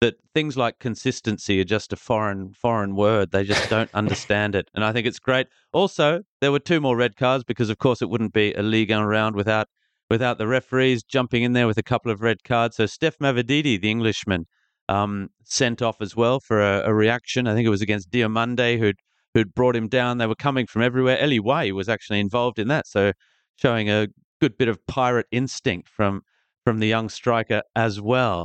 [0.00, 3.30] that things like consistency are just a foreign foreign word.
[3.30, 5.48] They just don't understand it, and I think it's great.
[5.72, 8.90] Also, there were two more red cards because, of course, it wouldn't be a Ligue
[8.90, 9.68] 1 round without
[10.10, 12.76] without the referees jumping in there with a couple of red cards.
[12.76, 14.46] So Steph Mavididi, the Englishman,
[14.88, 17.46] um, sent off as well for a, a reaction.
[17.46, 18.98] I think it was against Diomande, who'd
[19.34, 20.18] who'd brought him down.
[20.18, 21.18] They were coming from everywhere.
[21.18, 23.12] Elye Wahi was actually involved in that, so
[23.56, 24.08] showing a
[24.40, 26.22] good bit of pirate instinct from
[26.64, 28.44] from the young striker as well.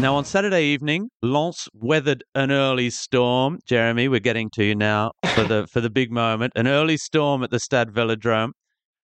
[0.00, 3.58] Now on Saturday evening, Lens weathered an early storm.
[3.66, 6.52] Jeremy, we're getting to you now for the for the big moment.
[6.56, 8.52] An early storm at the Stade Velodrome.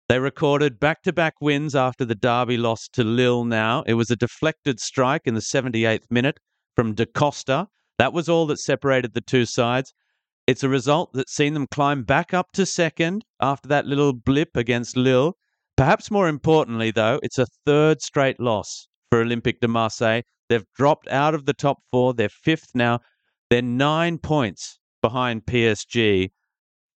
[0.07, 3.43] They recorded back-to-back wins after the derby loss to Lille.
[3.43, 6.39] Now it was a deflected strike in the 78th minute
[6.75, 7.67] from Da Costa.
[7.97, 9.93] That was all that separated the two sides.
[10.47, 14.55] It's a result that's seen them climb back up to second after that little blip
[14.55, 15.33] against Lille.
[15.75, 20.21] Perhaps more importantly, though, it's a third straight loss for Olympique de Marseille.
[20.47, 22.13] They've dropped out of the top four.
[22.13, 22.99] They're fifth now.
[23.49, 26.29] They're nine points behind PSG,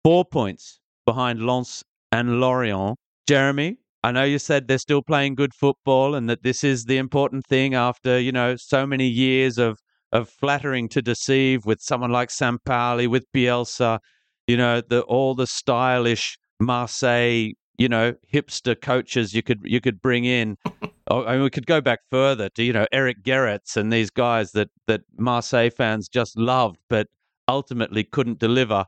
[0.05, 1.83] four points behind Lens
[2.13, 2.99] and Lorient.
[3.27, 6.99] Jeremy, I know you said they're still playing good football and that this is the
[6.99, 9.79] important thing after, you know, so many years of
[10.13, 13.99] of flattering to deceive with someone like Sampaoli, with Bielsa.
[14.47, 20.01] you know, the all the stylish Marseille, you know, hipster coaches you could you could
[20.01, 20.57] bring in.
[21.11, 24.11] Oh, I mean, we could go back further to you know Eric Gerets and these
[24.11, 27.07] guys that that Marseille fans just loved, but
[27.49, 28.85] ultimately couldn't deliver.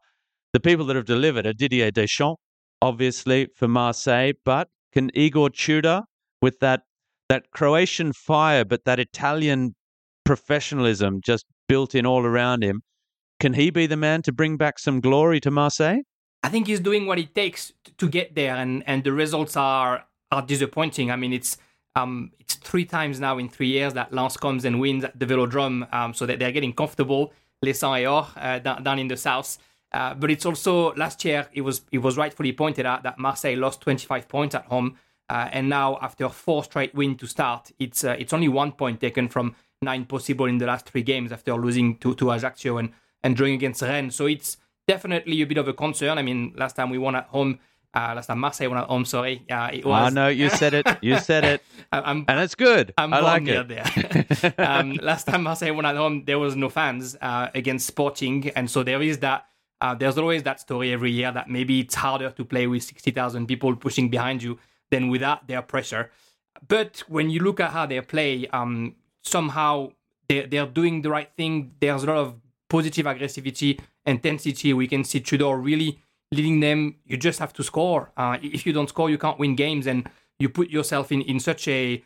[0.52, 2.38] The people that have delivered are Didier Deschamps,
[2.82, 6.02] obviously for Marseille, but can Igor Tudor
[6.42, 6.82] with that
[7.30, 9.74] that Croatian fire, but that Italian
[10.24, 12.82] professionalism just built in all around him.
[13.38, 16.00] Can he be the man to bring back some glory to Marseille?
[16.42, 20.04] I think he's doing what it takes to get there, and, and the results are
[20.32, 21.10] are disappointing.
[21.10, 21.58] I mean, it's
[21.96, 25.26] um, it's three times now in three years that Lens comes and wins at the
[25.26, 27.32] Velodrome, um, so that they're getting comfortable.
[27.62, 29.58] Les Saint uh, down, down in the south.
[29.92, 33.56] Uh, but it's also last year it was it was rightfully pointed out that Marseille
[33.56, 34.96] lost 25 points at home,
[35.28, 39.00] uh, and now after four straight wins to start, it's uh, it's only one point
[39.00, 42.90] taken from nine possible in the last three games after losing to, to Ajaccio and,
[43.22, 44.14] and drawing against Rennes.
[44.14, 46.18] So it's definitely a bit of a concern.
[46.18, 47.58] I mean, last time we won at home,
[47.94, 49.42] uh, last time Marseille won at home, sorry.
[49.50, 50.12] Uh, it was...
[50.12, 50.86] Oh, no, you said it.
[51.00, 51.62] You said it.
[51.92, 52.94] And it's good.
[52.98, 53.66] I'm I like it.
[53.66, 54.54] There.
[54.58, 58.50] um, last time Marseille won at home, there was no fans uh, against Sporting.
[58.50, 59.46] And so there is that.
[59.80, 63.46] Uh, there's always that story every year that maybe it's harder to play with 60,000
[63.46, 64.58] people pushing behind you
[64.90, 66.10] than without their pressure.
[66.68, 68.94] But when you look at how they play, um,
[69.30, 69.92] somehow
[70.28, 71.72] they're, they're doing the right thing.
[71.80, 72.34] There's a lot of
[72.68, 74.72] positive aggressivity, intensity.
[74.72, 76.00] We can see Tudor really
[76.32, 76.96] leading them.
[77.04, 78.12] You just have to score.
[78.16, 81.40] Uh, if you don't score, you can't win games, and you put yourself in, in
[81.40, 82.02] such a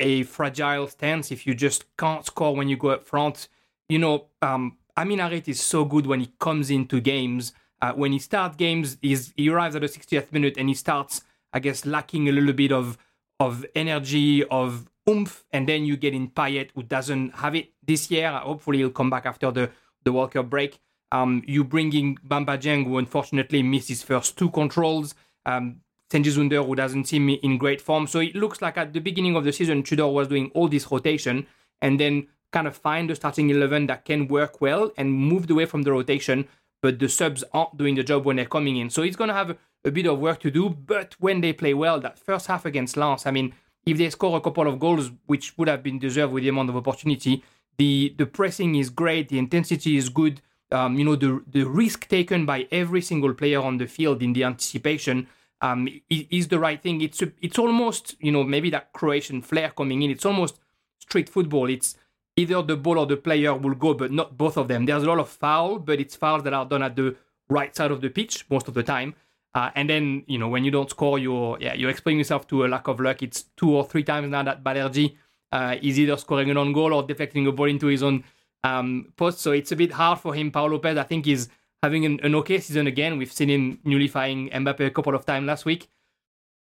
[0.00, 3.48] a fragile stance if you just can't score when you go up front.
[3.88, 7.52] You know, um, Amin Harit is so good when he comes into games.
[7.82, 11.22] Uh, when he starts games, he's, he arrives at the 60th minute and he starts,
[11.52, 12.96] I guess, lacking a little bit of
[13.40, 18.10] of energy, of oomph, and then you get in Payet, who doesn't have it this
[18.10, 18.30] year.
[18.30, 19.70] Hopefully, he'll come back after the,
[20.04, 20.78] the World Cup break.
[21.10, 25.14] Um, you bring in Bamba Dieng, who unfortunately missed his first two controls.
[25.46, 28.06] Um, Cengiz Under, who doesn't seem in great form.
[28.06, 30.90] So it looks like at the beginning of the season, Tudor was doing all this
[30.90, 31.46] rotation
[31.82, 35.66] and then kind of find the starting 11 that can work well and moved away
[35.66, 36.48] from the rotation,
[36.80, 38.88] but the subs aren't doing the job when they're coming in.
[38.88, 41.52] So he's going to have a, a bit of work to do, but when they
[41.52, 43.52] play well, that first half against Lens, I mean,
[43.88, 46.68] if they score a couple of goals, which would have been deserved with the amount
[46.68, 47.42] of opportunity,
[47.78, 50.42] the the pressing is great, the intensity is good.
[50.70, 54.34] Um, you know, the the risk taken by every single player on the field in
[54.34, 55.26] the anticipation
[55.62, 57.00] um, is the right thing.
[57.00, 60.10] It's a, it's almost you know maybe that Croatian flair coming in.
[60.10, 60.60] It's almost
[60.98, 61.70] street football.
[61.70, 61.96] It's
[62.36, 64.84] either the ball or the player will go, but not both of them.
[64.84, 67.16] There's a lot of foul, but it's fouls that are done at the
[67.48, 69.14] right side of the pitch most of the time.
[69.54, 72.64] Uh, and then you know when you don't score, you're yeah you're explaining yourself to
[72.64, 73.22] a lack of luck.
[73.22, 75.16] It's two or three times now that Balerdi
[75.52, 78.24] uh, is either scoring an own goal or deflecting a ball into his own
[78.64, 79.40] um, post.
[79.40, 80.50] So it's a bit hard for him.
[80.50, 81.48] Pau Lopez, I think, is
[81.82, 83.18] having an, an okay season again.
[83.18, 85.88] We've seen him nullifying Mbappe a couple of times last week.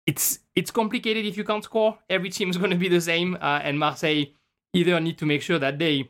[0.06, 1.98] It's it's complicated if you can't score.
[2.10, 4.26] Every team is going to be the same, uh, and Marseille
[4.74, 6.10] either need to make sure that they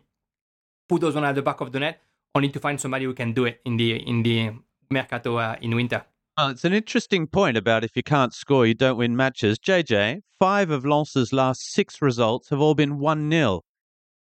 [0.89, 2.01] put those one at the back of the net,
[2.35, 4.51] or need to find somebody who can do it in the in the
[4.89, 6.03] mercato uh, in winter.
[6.37, 9.57] Well, it's an interesting point about if you can't score, you don't win matches.
[9.57, 13.61] JJ, five of Lens's last six results have all been 1 0.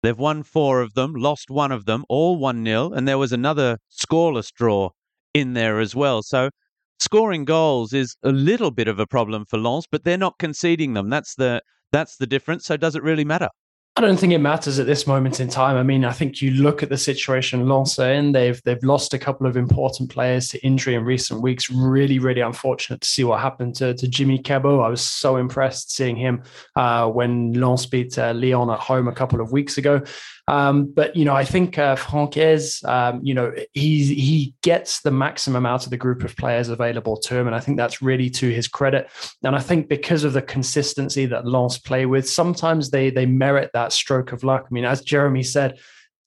[0.03, 3.33] They've won four of them, lost one of them, all 1 0, and there was
[3.33, 4.91] another scoreless draw
[5.33, 6.23] in there as well.
[6.23, 6.51] So
[7.01, 10.93] scoring goals is a little bit of a problem for Lens, but they're not conceding
[10.93, 11.09] them.
[11.09, 12.67] That's the that's the difference.
[12.67, 13.49] So does it really matter?
[13.95, 15.77] I don't think it matters at this moment in time.
[15.77, 17.97] I mean, I think you look at the situation Lens.
[17.97, 21.69] They've they've lost a couple of important players to injury in recent weeks.
[21.71, 24.81] Really, really unfortunate to see what happened to, to Jimmy Cabot.
[24.81, 26.43] I was so impressed seeing him
[26.75, 30.01] uh, when Lens beat uh, Lyon at home a couple of weeks ago.
[30.49, 35.01] Um, but you know, I think uh, Franck Haise, um, you know, he he gets
[35.03, 38.03] the maximum out of the group of players available to him, and I think that's
[38.03, 39.09] really to his credit.
[39.45, 43.71] And I think because of the consistency that Lens play with, sometimes they they merit
[43.75, 44.67] that stroke of luck.
[44.69, 45.79] I mean, as Jeremy said,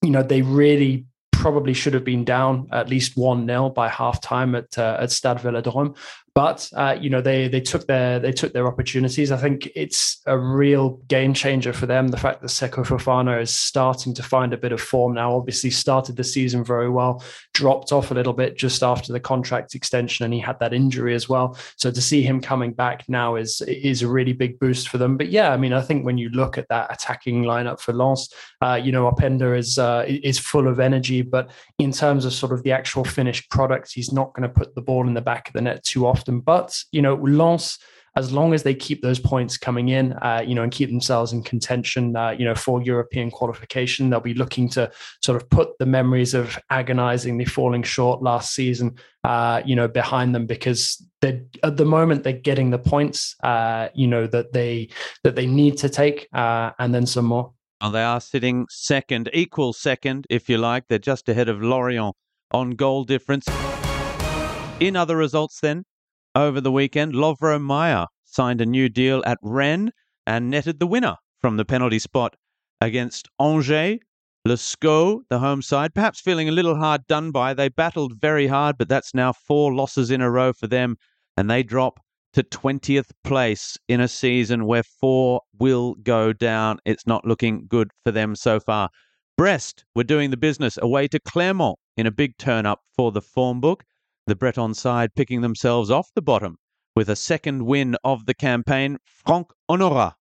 [0.02, 4.22] you know, they really probably should have been down at least one 0 by half
[4.22, 5.96] time at uh, at Stade Velodrome.
[6.36, 9.32] But uh, you know they they took their they took their opportunities.
[9.32, 12.10] I think it's a real game changer for them.
[12.10, 15.34] The fact that Seko Fofana is starting to find a bit of form now.
[15.34, 19.76] Obviously started the season very well, dropped off a little bit just after the contract
[19.76, 21.58] extension, and he had that injury as well.
[21.78, 25.16] So to see him coming back now is is a really big boost for them.
[25.16, 28.28] But yeah, I mean I think when you look at that attacking lineup for Lens,
[28.60, 32.52] uh, you know Openda is uh, is full of energy, but in terms of sort
[32.52, 35.48] of the actual finished product, he's not going to put the ball in the back
[35.48, 36.42] of the net too often often.
[36.42, 37.80] But you know, Lens.
[38.18, 41.34] as long as they keep those points coming in, uh, you know, and keep themselves
[41.34, 44.90] in contention, uh, you know, for European qualification, they'll be looking to
[45.22, 50.34] sort of put the memories of agonizingly falling short last season, uh, you know, behind
[50.34, 54.88] them because they at the moment they're getting the points, uh, you know, that they
[55.24, 57.52] that they need to take, uh, and then some more.
[57.82, 60.88] Well, they are sitting second, equal second, if you like.
[60.88, 62.16] They're just ahead of Lorient
[62.52, 63.46] on goal difference.
[64.80, 65.84] In other results, then,
[66.36, 69.92] over the weekend, Lovro Majer signed a new deal at Rennes
[70.28, 72.36] and netted the winner from the penalty spot
[72.82, 74.00] against Angers.
[74.48, 77.54] Le SCO, the home side, perhaps feeling a little hard done by.
[77.54, 80.98] They battled very hard, but that's now four losses in a row for them,
[81.36, 82.00] and they drop
[82.34, 86.78] to 20th place in a season where four will go down.
[86.86, 88.90] It's not looking good for them so far.
[89.36, 93.22] Brest were doing the business away to Clermont in a big turn up for the
[93.22, 93.84] form book
[94.28, 96.58] the Breton side picking themselves off the bottom
[96.96, 98.98] with a second win of the campaign.
[99.06, 100.14] Franck Honorat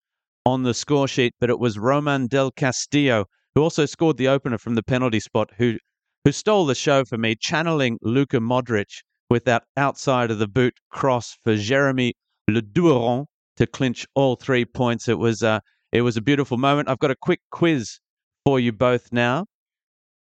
[0.45, 4.57] on the score sheet, but it was Romain Del Castillo who also scored the opener
[4.57, 5.77] from the penalty spot, who
[6.25, 10.73] who stole the show for me, channeling Luka Modric with that outside of the boot
[10.89, 12.13] cross for Jeremy
[12.49, 13.25] Le Douaron
[13.57, 15.07] to clinch all three points.
[15.07, 15.59] It was uh,
[15.91, 16.89] it was a beautiful moment.
[16.89, 17.99] I've got a quick quiz
[18.45, 19.45] for you both now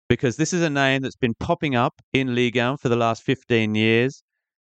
[0.10, 3.24] because this is a name that's been popping up in Ligue 1 for the last
[3.24, 4.24] 15 years.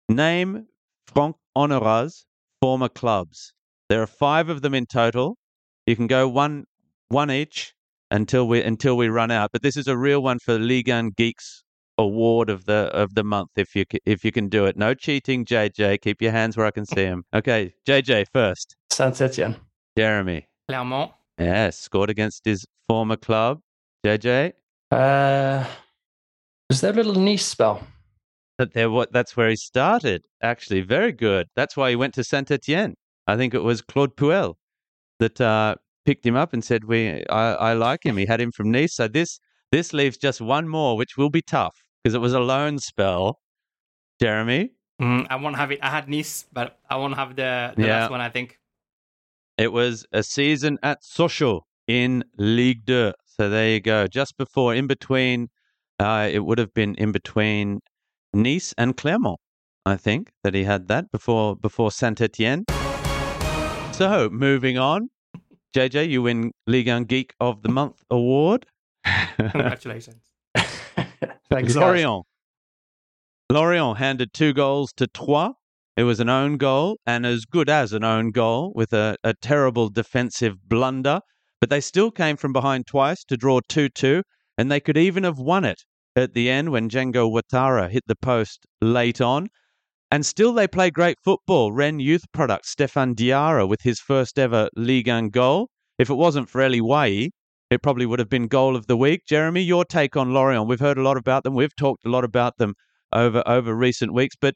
[0.09, 0.67] Name
[1.07, 2.27] Franck Honorat's
[2.61, 3.53] former clubs.
[3.89, 5.37] There are five of them in total.
[5.87, 6.65] You can go one
[7.09, 7.75] one each
[8.11, 9.51] until we until we run out.
[9.53, 11.63] But this is a real one for Ligue 1 Geeks
[11.99, 14.77] award of the of the month if you if you can do it.
[14.77, 16.01] No cheating, JJ.
[16.01, 17.25] Keep your hands where I can see them.
[17.35, 18.77] Okay, JJ first.
[18.91, 19.57] Saint Etienne.
[19.97, 20.47] Jeremy.
[20.69, 21.13] Clermont.
[21.39, 23.61] Yes, scored against his former club.
[24.05, 24.53] JJ.
[24.91, 25.65] Uh,
[26.69, 27.87] was there a little Nice spell?
[28.59, 29.13] That there, what?
[29.13, 30.23] That's where he started.
[30.43, 31.47] Actually, very good.
[31.57, 32.95] That's why he went to Saint Etienne.
[33.27, 34.55] I think it was Claude Puel
[35.19, 38.53] that uh, picked him up and said, "We, I, I like him." He had him
[38.53, 38.95] from Nice.
[38.95, 39.39] So this
[39.73, 43.41] this leaves just one more, which will be tough because it was a loan spell.
[44.21, 44.71] Jeremy,
[45.03, 45.81] mm, I won't have it.
[45.83, 48.01] I had Nice, but I won't have the, the yeah.
[48.01, 48.21] last one.
[48.21, 48.59] I think
[49.59, 53.13] it was a season at Sochaux in Ligue 2.
[53.39, 54.07] So there you go.
[54.07, 55.49] Just before, in between,
[55.99, 57.81] uh, it would have been in between
[58.33, 59.39] Nice and Clermont.
[59.85, 62.65] I think that he had that before before Saint Etienne.
[63.93, 65.11] So moving on,
[65.75, 68.65] JJ, you win Ligue 1 Geek of the Month award.
[69.37, 70.23] Congratulations.
[71.51, 72.25] Thanks, Lorient.
[73.53, 75.53] Lorient handed two goals to Troyes.
[75.97, 79.35] It was an own goal and as good as an own goal with a, a
[79.35, 81.21] terrible defensive blunder
[81.67, 84.23] but they still came from behind twice to draw 2 2,
[84.57, 85.83] and they could even have won it
[86.15, 89.49] at the end when Dango Ouattara hit the post late on.
[90.09, 91.73] And still they play great football.
[91.73, 95.69] Rennes youth product Stéphane Diarra with his first ever Ligue 1 goal.
[95.99, 97.33] If it wasn't for Elye Wahi,
[97.69, 99.23] it probably would have been goal of the week.
[99.27, 100.69] Jeremy, your take on Lorient.
[100.69, 101.55] We've heard a lot about them.
[101.55, 102.75] We've talked a lot about them
[103.13, 104.55] over over recent weeks, but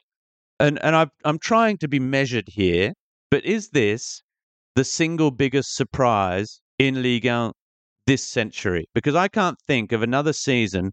[0.61, 2.93] and and i I'm trying to be measured here.
[3.33, 4.23] But is this
[4.77, 7.53] the single biggest surprise in Ligue 1
[8.07, 10.93] this century because I can't think of another season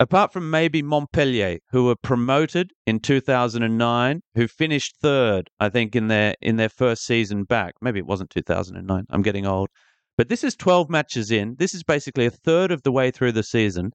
[0.00, 6.08] apart from maybe Montpellier who were promoted in 2009 who finished third I think in
[6.08, 7.74] their in their first season back.
[7.80, 9.68] Maybe it wasn't 2009 I'm getting old.
[10.16, 11.54] But this is 12 matches in.
[11.60, 13.92] This is basically a third of the way through the season.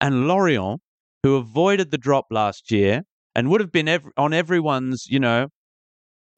[0.00, 0.80] And Lorient
[1.22, 3.02] who avoided the drop last year
[3.34, 5.48] and would have been ev- on everyone's you know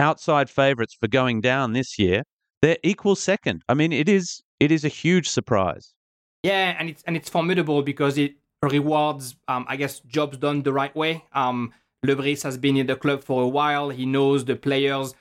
[0.01, 2.25] outside favorites for going down this year
[2.63, 3.63] they're equal second.
[3.69, 5.95] I mean, it is it is a huge surprise.
[6.43, 10.73] Yeah, and it's and it's formidable because it rewards, um, I guess, jobs done the
[10.73, 11.25] right way.
[11.33, 11.73] Um,
[12.05, 13.91] Le Bris has been in the club for a while.
[13.91, 15.15] He knows the players,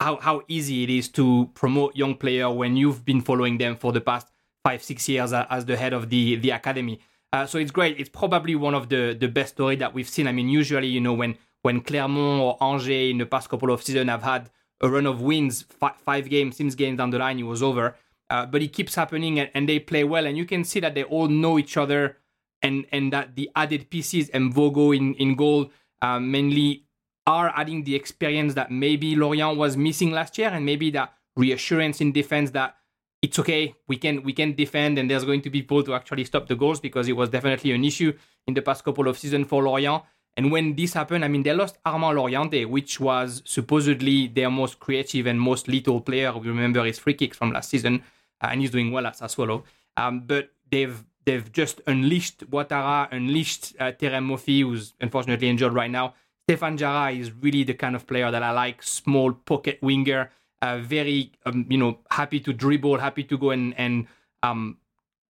[0.00, 3.92] how how easy it is to promote young player when you've been following them for
[3.92, 4.28] the past
[4.64, 7.00] five six years as the head of the the academy.
[7.32, 7.98] Uh, so it's great.
[8.00, 10.26] It's probably one of the the best story that we've seen.
[10.26, 13.82] I mean, usually, you know, when when Clermont or Angers in the past couple of
[13.82, 15.64] seasons have had a run of wins,
[16.04, 17.96] five, games, six games down the line, it was over.
[18.30, 20.26] Uh, but it keeps happening and, and, they play well.
[20.26, 22.18] And you can see that they all know each other
[22.60, 25.70] and, and that the added pieces, and Mvogo in, in goal,
[26.02, 26.84] uh, mainly
[27.26, 32.00] are adding the experience that maybe Lorient was missing last year and maybe that reassurance
[32.00, 32.76] in defense that
[33.20, 36.24] it's okay, we can we can defend and there's going to be people to actually
[36.24, 38.12] stop the goals because it was definitely an issue
[38.46, 40.02] in the past couple of seasons for Lorient.
[40.38, 44.78] And when this happened, I mean, they lost Armand Lorienté, which was supposedly their most
[44.78, 46.32] creative and most lethal player.
[46.32, 48.04] We remember his free kicks from last season,
[48.40, 49.64] uh, and he's doing well at Sassuolo.
[49.96, 55.90] Um, but they've they've just unleashed Ouattara, unleashed uh, Terem Moffi, who's unfortunately injured right
[55.90, 56.14] now.
[56.48, 58.80] Stéphane Diarra is really the kind of player that I like.
[58.80, 60.30] Small pocket winger,
[60.62, 64.06] uh, very um, you know happy to dribble, happy to go and and
[64.44, 64.76] um,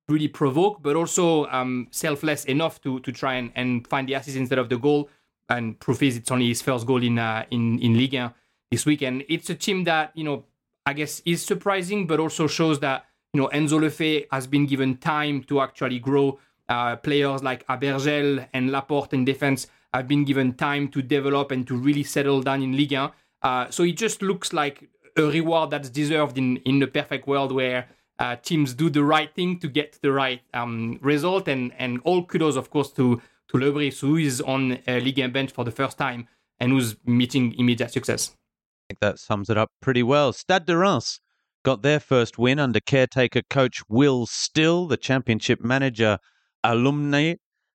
[0.08, 4.36] really provoke, but also um, selfless enough to to try and, and find the assist
[4.36, 5.08] instead of the goal.
[5.48, 8.30] And proof is it's only his first goal in uh, in in Ligue
[8.70, 9.24] this weekend.
[9.28, 10.44] It's a team that you know
[10.86, 14.66] I guess is surprising, but also shows that you know Enzo Le Fée has been
[14.66, 16.38] given time to actually grow.
[16.68, 21.66] Uh, players like Abergel and Laporte in defense have been given time to develop and
[21.66, 23.10] to really settle down in Ligue 1.
[23.40, 24.86] Uh, so it just looks like
[25.16, 27.88] a reward that's deserved in in the perfect world where
[28.18, 31.48] uh, teams do the right thing to get the right um, result.
[31.48, 35.20] And and all kudos, of course, to to Le Bris, who is on a Ligue
[35.20, 36.28] 1 bench for the first time
[36.60, 38.32] and who's meeting immediate success.
[38.32, 40.32] I think that sums it up pretty well.
[40.32, 41.20] Stade de Reims
[41.64, 46.18] got their first win under caretaker coach Will Still, the championship manager
[46.64, 47.34] alumni,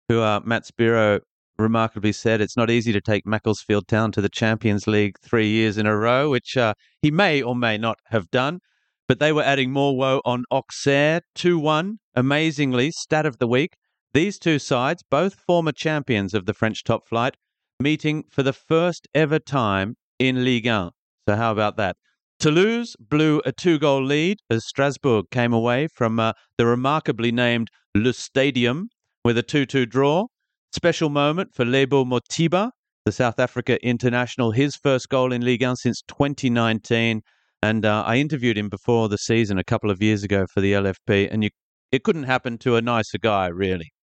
[0.09, 1.19] who uh, Matt Spiro
[1.57, 5.77] remarkably said it's not easy to take Macclesfield Town to the Champions League three years
[5.77, 8.59] in a row, which uh, he may or may not have done.
[9.07, 11.97] But they were adding more woe on Auxerre 2 1.
[12.15, 13.75] Amazingly, stat of the week.
[14.13, 17.35] These two sides, both former champions of the French top flight,
[17.79, 20.91] meeting for the first ever time in Ligue 1.
[21.27, 21.97] So, how about that?
[22.39, 27.69] Toulouse blew a two goal lead as Strasbourg came away from uh, the remarkably named
[27.95, 28.89] Le Stadium
[29.23, 30.27] with a 2 2 draw.
[30.71, 32.71] Special moment for Lebo Mothiba,
[33.05, 37.21] the South Africa international, his first goal in Ligue 1 since 2019.
[37.63, 40.73] And uh, I interviewed him before the season a couple of years ago for the
[40.73, 41.49] LFP, and you,
[41.93, 43.93] it couldn't happen to a nicer guy, really.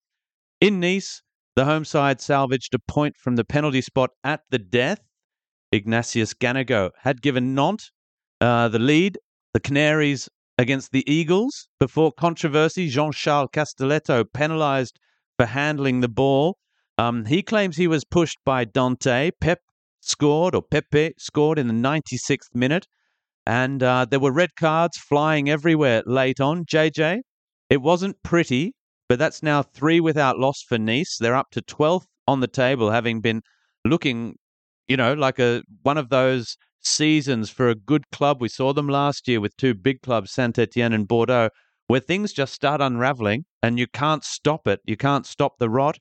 [0.62, 1.20] In Nice,
[1.56, 5.00] the home side salvaged a point from the penalty spot at the death.
[5.72, 7.90] Ignatius Ganago had given Nantes
[8.40, 9.18] uh, the lead,
[9.52, 11.68] the Canaries against the Eagles.
[11.78, 14.98] Before controversy, Jean Charles Castelletto penalised
[15.36, 16.56] for handling the ball.
[16.96, 19.32] Um, he claims he was pushed by Dante.
[19.38, 19.58] Pep
[20.00, 22.86] scored, or Pepe scored in the 96th minute.
[23.46, 26.64] And uh, there were red cards flying everywhere late on.
[26.64, 27.20] JJ,
[27.68, 28.74] it wasn't pretty,
[29.08, 31.18] but that's now three without loss for Nice.
[31.18, 33.42] They're up to 12th on the table, having been
[33.84, 34.36] looking,
[34.88, 38.40] you know, like a one of those seasons for a good club.
[38.40, 41.50] We saw them last year with two big clubs, Saint Etienne and Bordeaux,
[41.86, 44.80] where things just start unraveling and you can't stop it.
[44.84, 45.98] You can't stop the rot.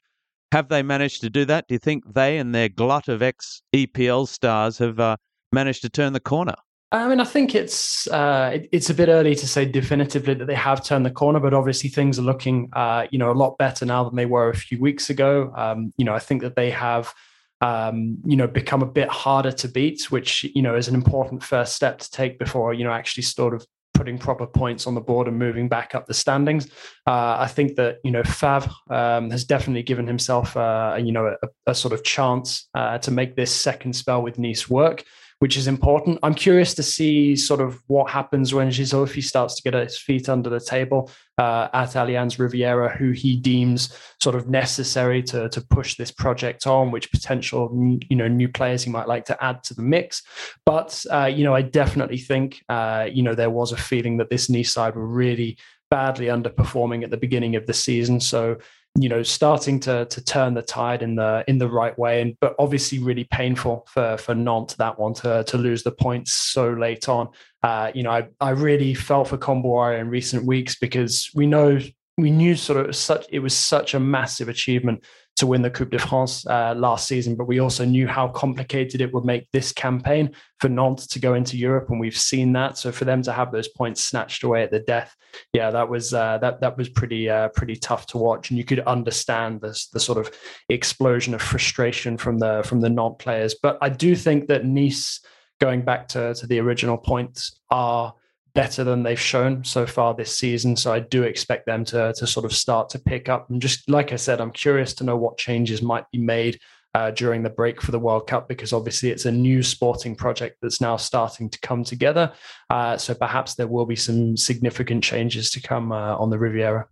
[0.52, 1.66] Have they managed to do that?
[1.68, 5.18] Do you think they and their glut of ex EPL stars have uh,
[5.52, 6.56] managed to turn the corner?
[6.92, 10.46] I mean, I think it's uh, it, it's a bit early to say definitively that
[10.46, 13.60] they have turned the corner, but obviously things are looking, uh, you know, a lot
[13.60, 15.54] better now than they were a few weeks ago.
[15.56, 17.14] Um, you know, I think that they have,
[17.62, 21.44] um, you know, become a bit harder to beat, which you know is an important
[21.44, 25.02] first step to take before you know actually sort of putting proper points on the
[25.02, 26.72] board and moving back up the standings.
[27.06, 31.36] Uh, I think that you know Favre um, has definitely given himself uh, you know
[31.44, 35.04] a, a, sort of chance uh, to make this second spell with Nice work
[35.40, 36.20] which is important.
[36.22, 40.28] I'm curious to see sort of what happens when Ghisolfi starts to get his feet
[40.28, 45.62] under the table uh, at Allianz Riviera, who he deems sort of necessary to, to
[45.62, 49.64] push this project on, which potential you know new players he might like to add
[49.64, 50.22] to the mix.
[50.66, 54.30] But uh, you know, I definitely think uh, you know there was a feeling that
[54.30, 55.58] this Nice side were really
[55.90, 58.20] badly underperforming at the beginning of the season.
[58.20, 58.58] So
[58.98, 62.22] you know starting to to turn the tide in the in the right way.
[62.22, 66.34] And but obviously really painful for for Nantes that one to to lose the points
[66.34, 67.30] so late on.
[67.64, 71.80] Uh, you know I I really felt for Kombouaré in recent weeks because we know
[72.18, 75.04] we knew sort of such it was such a massive achievement
[75.40, 79.00] to win the Coupe de France uh, last season, but we also knew how complicated
[79.00, 82.78] it would make this campaign for Nantes to go into Europe, and we've seen that.
[82.78, 85.16] So for them to have those points snatched away at the death,
[85.54, 88.66] yeah, that was uh, that that was pretty uh, pretty tough to watch, and you
[88.66, 90.30] could understand this the sort of
[90.68, 93.56] explosion of frustration from the from the Nantes players.
[93.62, 95.22] But I do think that Nice,
[95.62, 98.14] going back to to the original points, are
[98.60, 100.76] better than they've shown so far this season.
[100.76, 103.50] So I do expect them to to sort of start to pick up.
[103.50, 106.60] And just like I said, I'm curious to know what changes might be made
[106.94, 110.58] uh, during the break for the World Cup because obviously it's a new sporting project
[110.62, 112.34] that's now starting to come together.
[112.70, 116.86] Uh, so perhaps there will be some significant changes to come uh, on the Riviera.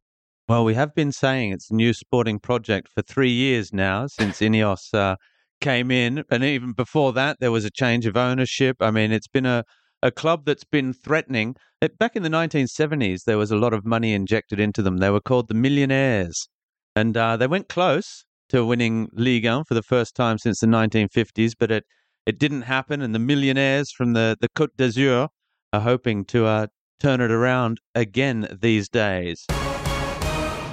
[0.47, 4.39] Well, we have been saying it's a new sporting project for three years now since
[4.39, 5.18] Ineos uh,
[5.59, 8.78] came in, and even before that there was a change of ownership.
[8.80, 9.65] I mean, it's been a
[10.01, 11.55] a club that's been threatening.
[11.99, 14.97] Back in the 1970s, there was a lot of money injected into them.
[14.97, 16.47] They were called the Millionaires,
[16.95, 20.67] and uh, they went close to winning Ligue 1 for the first time since the
[20.67, 21.83] 1950s, but it
[22.25, 23.01] it didn't happen.
[23.01, 25.29] And the Millionaires from the the Côte d'Azur
[25.73, 26.67] are hoping to uh,
[26.99, 29.45] turn it around again these days.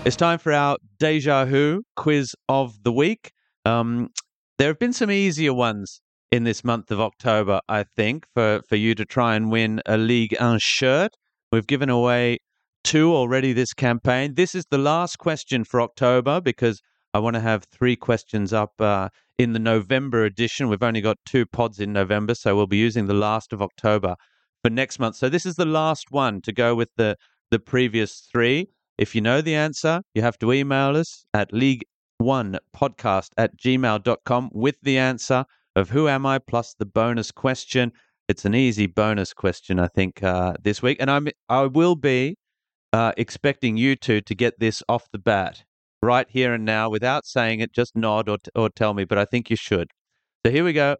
[0.05, 3.33] It's time for our deja vu quiz of the week.
[3.65, 4.11] Um,
[4.59, 6.01] There have been some easier ones
[6.31, 9.97] in this month of October, I think, for, for you to try and win a
[9.97, 11.13] League 1 shirt.
[11.53, 12.39] We've given away
[12.83, 14.35] two already this campaign.
[14.35, 16.81] This is the last question for October because
[17.15, 19.09] I want to have three questions up uh,
[19.39, 20.69] in the November edition.
[20.69, 24.17] We've only got two pods in November, so we'll be using the last of October
[24.63, 25.17] for next month.
[25.17, 27.17] So this is the last one to go with the,
[27.51, 28.69] the previous three.
[28.99, 34.77] If you know the answer, you have to email us at league1podcast at gmail.com with
[34.83, 35.45] the answer
[35.77, 37.93] of who am I plus the bonus question.
[38.29, 40.99] It's an easy bonus question, I think, uh, this week.
[41.01, 42.37] And I'm, I will be
[42.93, 45.65] uh, expecting you two to get this off the bat
[46.03, 47.73] right here and now without saying it.
[47.73, 49.91] Just nod or, t- or tell me, but I think you should.
[50.45, 50.97] So here we go.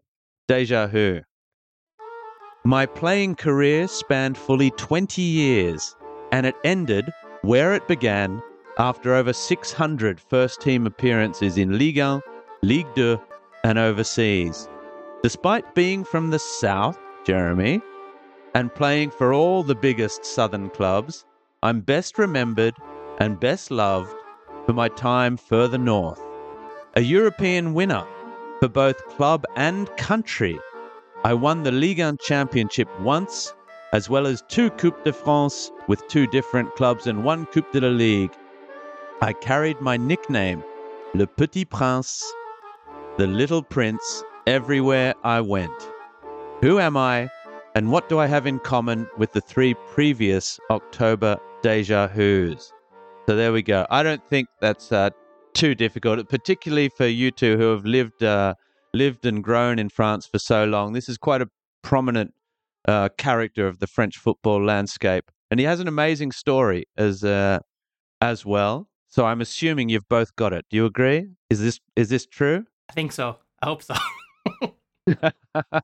[0.47, 1.21] Deja Who.
[2.63, 5.95] My playing career spanned fully 20 years,
[6.31, 7.11] and it ended
[7.43, 8.41] where it began
[8.79, 12.21] after over 600 first team appearances in Ligue 1,
[12.63, 13.19] Ligue 2,
[13.65, 14.69] and overseas.
[15.23, 17.81] Despite being from the south, Jeremy,
[18.53, 21.25] and playing for all the biggest southern clubs,
[21.63, 22.75] I'm best remembered
[23.17, 24.13] and best loved
[24.67, 26.21] for my time further north.
[26.95, 28.05] A European winner
[28.59, 30.59] for both club and country,
[31.23, 33.51] I won the Ligue 1 Championship once,
[33.93, 37.81] as well as two Coupe de France with two different clubs and one Coupe de
[37.81, 38.35] la Ligue.
[39.23, 40.63] I carried my nickname,
[41.15, 42.23] Le Petit Prince,
[43.17, 45.71] the Little Prince, everywhere I went.
[46.61, 47.29] Who am I,
[47.73, 52.73] and what do I have in common with the three previous October Deja Who's?
[53.27, 53.87] So there we go.
[53.89, 55.11] I don't think that's uh,
[55.53, 58.55] too difficult, particularly for you two who have lived uh,
[58.93, 60.91] lived and grown in France for so long.
[60.91, 61.47] This is quite a
[61.83, 62.33] prominent
[62.85, 67.59] uh, character of the French football landscape, and he has an amazing story as uh,
[68.19, 68.89] as well.
[69.07, 70.65] So I'm assuming you've both got it.
[70.69, 71.27] Do you agree?
[71.49, 72.65] Is this is this true?
[72.89, 73.37] I think so.
[73.61, 73.95] I hope so.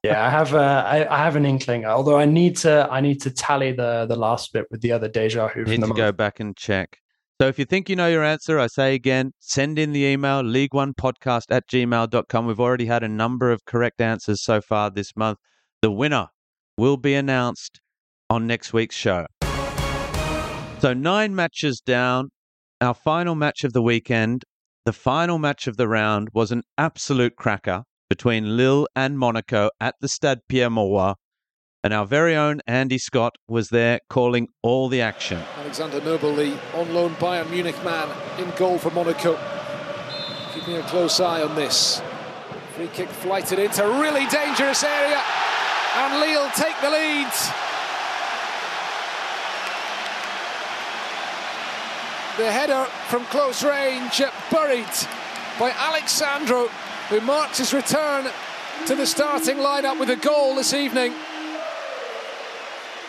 [0.03, 1.85] yeah, I have uh, I, I, have an inkling.
[1.85, 5.07] Although I need to I need to tally the the last bit with the other
[5.07, 5.63] deja who.
[5.63, 5.97] From the need to month.
[5.97, 6.97] go back and check.
[7.39, 10.43] So if you think you know your answer, I say again, send in the email,
[10.43, 12.45] league1podcast at gmail.com.
[12.45, 15.39] We've already had a number of correct answers so far this month.
[15.81, 16.27] The winner
[16.77, 17.81] will be announced
[18.29, 19.25] on next week's show.
[20.79, 22.29] So nine matches down.
[22.79, 24.43] Our final match of the weekend,
[24.85, 29.95] the final match of the round, was an absolute cracker between Lille and Monaco at
[30.01, 31.13] the Stade Pierre Mauroy.
[31.83, 35.41] And our very own Andy Scott was there calling all the action.
[35.57, 38.09] Alexander Nübel, the on loan Bayern Munich man,
[38.39, 39.39] in goal for Monaco.
[40.53, 42.01] Keeping a close eye on this.
[42.75, 45.21] Free kick flighted into a really dangerous area.
[45.95, 47.70] And Lille take the lead.
[52.37, 54.87] The header from close range buried
[55.59, 56.67] by Alexsandro,
[57.09, 58.25] who marks his return
[58.87, 61.13] to the starting lineup with a goal this evening.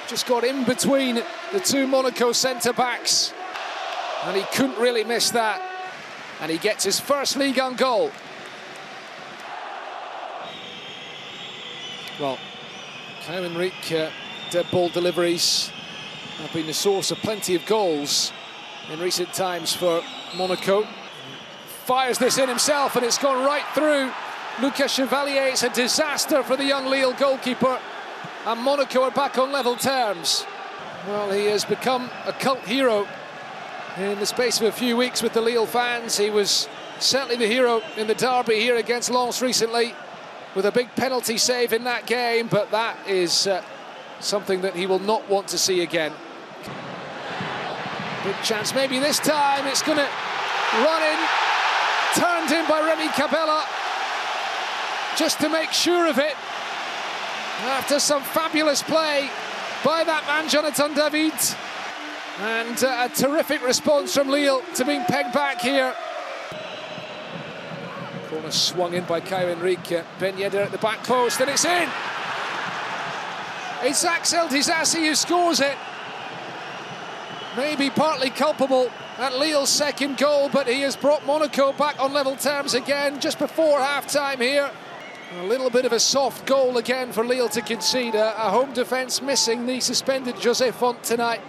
[0.09, 3.33] Just got in between the two Monaco centre backs.
[4.25, 5.63] And he couldn't really miss that.
[6.41, 8.11] And he gets his first league on goal.
[12.21, 12.39] Well,
[13.25, 14.11] Caio Henrique uh,
[14.51, 15.71] dead ball deliveries
[16.39, 18.33] have been the source of plenty of goals
[18.91, 20.03] in recent times for
[20.37, 20.87] Monaco.
[21.85, 24.11] Fires this in himself and it's gone right through
[24.61, 25.49] Lucas Chevalier.
[25.49, 27.81] It's a disaster for the young Lille goalkeeper
[28.47, 30.45] and Monaco are back on level terms.
[31.07, 33.07] Well, he has become a cult hero
[33.97, 36.17] in the space of a few weeks with the Lille fans.
[36.17, 36.69] He was
[36.99, 39.95] certainly the hero in the derby here against Lens recently
[40.55, 43.63] with a big penalty save in that game, but that is uh,
[44.21, 46.13] something that he will not want to see again.
[48.25, 50.09] Big chance, maybe this time it's going to
[50.79, 51.19] run in,
[52.15, 53.67] turned in by Remy Cabella,
[55.17, 56.35] just to make sure of it.
[57.63, 59.29] After some fabulous play
[59.85, 61.33] by that man, Jonathan David.
[62.41, 65.95] And uh, a terrific response from Lille to being pegged back here.
[68.31, 70.05] Corner swung in by Caio Henrique.
[70.19, 71.89] Ben Yedder at the back post, and it's in.
[73.83, 75.77] It's Axel Disasi who scores it.
[77.57, 82.35] Maybe partly culpable at Lille's second goal, but he has brought Monaco back on level
[82.35, 84.71] terms again just before half time here.
[85.41, 88.15] A little bit of a soft goal again for Lille to concede.
[88.15, 91.41] A, a home defence missing the suspended Jose Fonte tonight.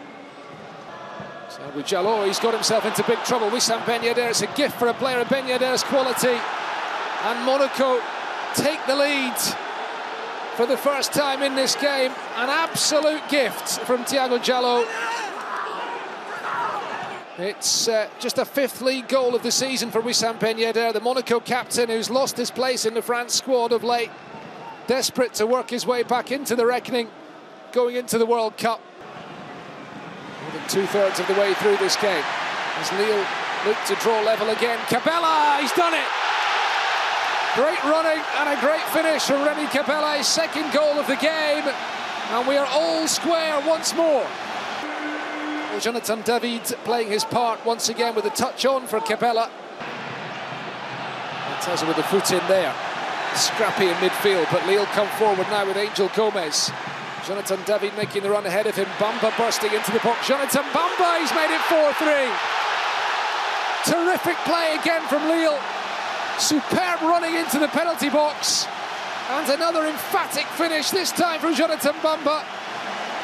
[1.49, 3.49] So with Djaló, he's got himself into big trouble.
[3.49, 6.37] Wissam Ben Yedder, it's a gift for a player of Ben Yedder's quality.
[7.23, 8.01] And Monaco
[8.55, 9.37] take the lead
[10.55, 12.11] for the first time in this game.
[12.35, 14.85] An absolute gift from Tiago Djaló.
[17.39, 20.99] It's uh, just a fifth league goal of the season for Wissam Ben Yedder, the
[20.99, 24.11] Monaco captain who's lost his place in the France squad of late.
[24.85, 27.09] Desperate to work his way back into the reckoning
[27.71, 28.79] going into the World Cup.
[30.43, 32.23] More than two thirds of the way through this game.
[32.77, 33.25] As Lille
[33.65, 34.77] look to draw level again.
[34.87, 36.07] Cabella, he's done it!
[37.55, 41.63] Great running and a great finish from Remy Cabella, second goal of the game.
[42.29, 44.27] And we are all square once more.
[45.79, 49.49] Jonathan David playing his part once again with a touch on for Cabella.
[51.49, 52.73] Monteza with the foot in there.
[53.35, 56.71] Scrappy in midfield, but Lille come forward now with Angel Gomes.
[57.25, 58.85] Jonathan David making the run ahead of him.
[58.99, 60.27] Bamba bursting into the box.
[60.27, 62.29] Jonathan Bamba, he's made it 4-3.
[63.85, 65.59] Terrific play again from Lille.
[66.37, 68.67] Superb running into the penalty box.
[69.29, 72.43] And another emphatic finish, this time from Jonathan Bamba.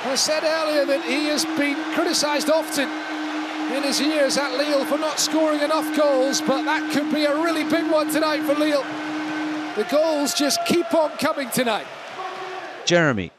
[0.06, 2.90] I said earlier that he has been criticised often
[3.76, 7.36] in his years at Lille for not scoring enough goals, but that could be a
[7.36, 8.84] really big one tonight for Lille.
[9.76, 11.86] The goals just keep on coming tonight.
[12.86, 13.32] Jeremy,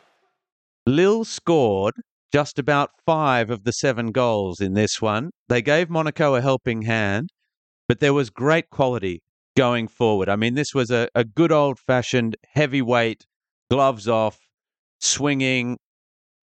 [0.86, 1.94] Lille scored
[2.32, 5.30] just about five of the seven goals in this one.
[5.48, 7.30] They gave Monaco a helping hand,
[7.88, 9.22] but there was great quality
[9.56, 10.28] going forward.
[10.28, 13.24] I mean, this was a, a good old fashioned heavyweight,
[13.70, 14.38] gloves off,
[15.00, 15.78] swinging,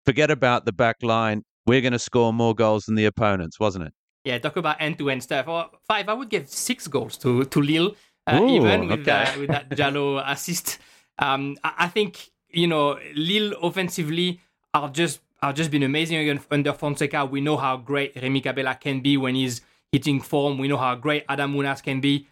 [0.07, 1.43] forget about the back line.
[1.67, 3.93] We're going to score more goals than the opponents, wasn't it?
[4.25, 5.49] Yeah, talk about end to end stuff.
[5.49, 7.95] Or five, I would give six goals to, to Lille,
[8.27, 9.25] uh, Ooh, even with, okay.
[9.25, 10.79] uh, with that Diallo assist.
[11.19, 14.41] Um, I, I think, you know, Lille offensively
[14.73, 17.27] are just are just been amazing under Fonseca.
[17.27, 19.61] We know how great Remy Cabella can be when he's
[19.93, 20.59] hitting form.
[20.59, 22.27] We know how great Adam Ounas can be.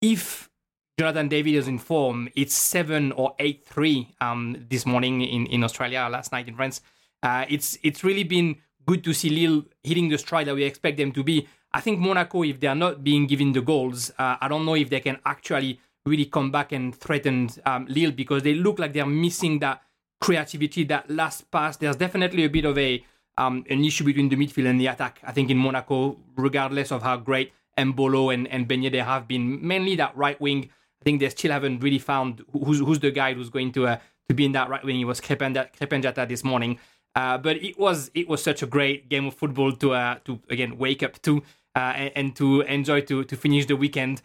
[0.00, 0.50] If
[0.98, 5.64] Jonathan David is in form, it's seven or eight three um, this morning in, in
[5.64, 6.82] Australia, last night in France.
[7.22, 8.56] Uh, it's it's really been
[8.86, 11.46] good to see Lille hitting the stride that we expect them to be.
[11.72, 14.74] I think Monaco, if they are not being given the goals, uh, I don't know
[14.74, 18.92] if they can actually really come back and threaten um, Lille because they look like
[18.92, 19.82] they're missing that
[20.20, 21.76] creativity, that last pass.
[21.76, 23.04] There's definitely a bit of a
[23.38, 25.20] um, an issue between the midfield and the attack.
[25.22, 29.66] I think in Monaco, regardless of how great Embolo and, and Ben Yedder have been,
[29.66, 30.68] mainly that right wing.
[31.00, 33.98] I think they still haven't really found who's who's the guy who's going to uh,
[34.28, 35.00] to be in that right wing.
[35.00, 36.78] It was Krépin this morning.
[37.14, 40.40] Uh, but it was it was such a great game of football to uh, to
[40.48, 41.42] again wake up to
[41.76, 44.22] uh, and, and, to enjoy to to finish the weekend.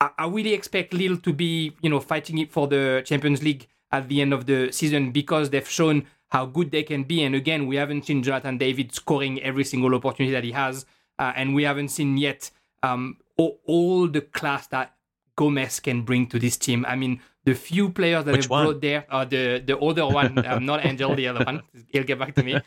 [0.00, 3.68] I, I, really expect Lille to be you know fighting it for the Champions League
[3.92, 7.22] at the end of the season because they've shown how good they can be.
[7.22, 10.84] And again, we haven't seen Jonathan David scoring every single opportunity that he has,
[11.20, 12.50] uh, and we haven't seen yet
[12.82, 14.94] um, all, all, the class that
[15.36, 16.84] Gomes can bring to this team.
[16.88, 18.64] I mean, the few players that Which have one?
[18.66, 21.62] brought there, uh, the the other one, um, not Angel, the other one.
[21.88, 22.58] He'll get back to me.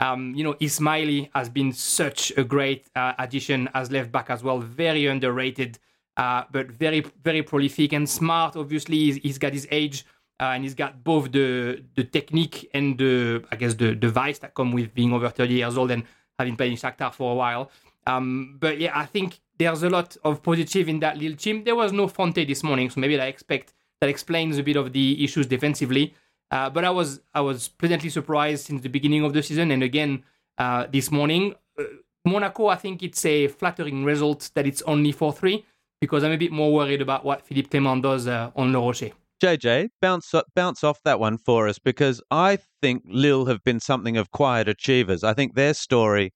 [0.00, 4.42] Um, you know, Ismaily has been such a great uh, addition as left back as
[4.42, 4.58] well.
[4.58, 5.78] Very underrated,
[6.16, 8.56] uh, but very very prolific and smart.
[8.56, 10.04] Obviously, he's, he's got his age
[10.40, 14.54] uh, and he's got both the the technique and the I guess the device that
[14.54, 16.02] come with being over 30 years old and
[16.38, 17.70] having played in Shakhtar for a while.
[18.06, 21.62] Um, but yeah, I think there's a lot of positive in that little team.
[21.62, 23.72] There was no Fonte this morning, so maybe I expect
[24.02, 26.12] that explains a bit of the issues defensively.
[26.50, 29.80] Uh, but I was I was pleasantly surprised since the beginning of the season, and
[29.80, 30.24] again
[30.58, 31.54] uh, this morning.
[31.78, 31.84] Uh,
[32.24, 35.64] Monaco, I think it's a flattering result that it's only 4 3
[36.00, 39.10] because I'm a bit more worried about what Philippe Clement does uh, on Le Rocher.
[39.40, 44.16] JJ, bounce bounce off that one for us because I think Lille have been something
[44.16, 45.22] of quiet achievers.
[45.22, 46.32] I think their story,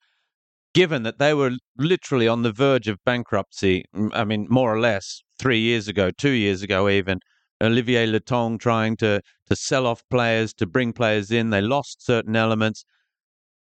[0.73, 5.25] given that they were literally on the verge of bankruptcy, I mean, more or less
[5.37, 7.19] three years ago, two years ago, even
[7.63, 11.51] Olivier Létang trying to to sell off players, to bring players in.
[11.51, 12.85] They lost certain elements.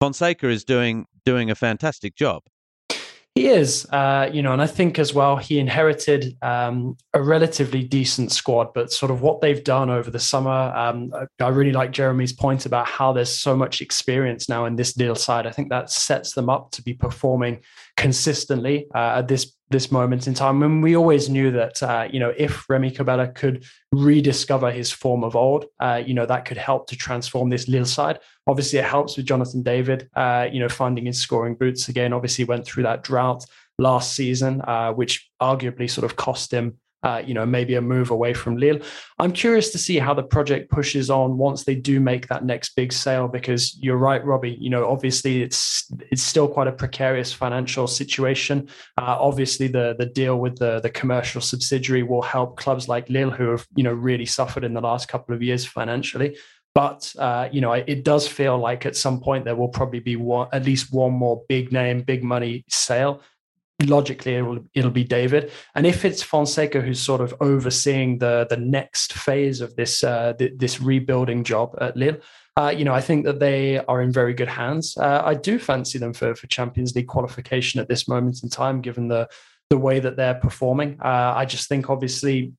[0.00, 2.42] Fonseca is doing doing a fantastic job.
[3.34, 7.84] He is, uh, you know, and I think as well he inherited um, a relatively
[7.84, 10.50] decent squad, but sort of what they've done over the summer.
[10.50, 14.92] Um, I really like Jeremy's point about how there's so much experience now in this
[14.92, 15.46] deal side.
[15.46, 17.60] I think that sets them up to be performing
[17.96, 20.62] consistently uh, at this this moment in time.
[20.62, 25.24] And we always knew that, uh, you know, if Remy Cabella could rediscover his form
[25.24, 28.18] of old, uh, you know, that could help to transform this Lille side.
[28.46, 32.12] Obviously, it helps with Jonathan David, uh, you know, finding his scoring boots again.
[32.12, 33.44] Obviously, went through that drought
[33.78, 38.10] last season, uh, which arguably sort of cost him uh, you know, maybe a move
[38.10, 38.80] away from Lille.
[39.18, 42.74] I'm curious to see how the project pushes on once they do make that next
[42.74, 43.28] big sale.
[43.28, 44.56] Because you're right, Robbie.
[44.60, 48.68] You know, obviously it's it's still quite a precarious financial situation.
[48.96, 53.30] Uh, obviously, the the deal with the the commercial subsidiary will help clubs like Lille,
[53.30, 56.36] who have you know really suffered in the last couple of years financially.
[56.74, 60.16] But uh, you know, it does feel like at some point there will probably be
[60.16, 63.22] one, at least one more big name, big money sale
[63.86, 65.52] logically it'll it'll be David.
[65.74, 70.32] And if it's Fonseca who's sort of overseeing the the next phase of this uh,
[70.34, 72.18] th- this rebuilding job at Lille,
[72.56, 74.96] uh, you know, I think that they are in very good hands.
[74.96, 78.80] Uh, I do fancy them for for Champions League qualification at this moment in time,
[78.80, 79.28] given the
[79.70, 80.98] the way that they're performing.
[81.00, 82.52] Uh, I just think, obviously,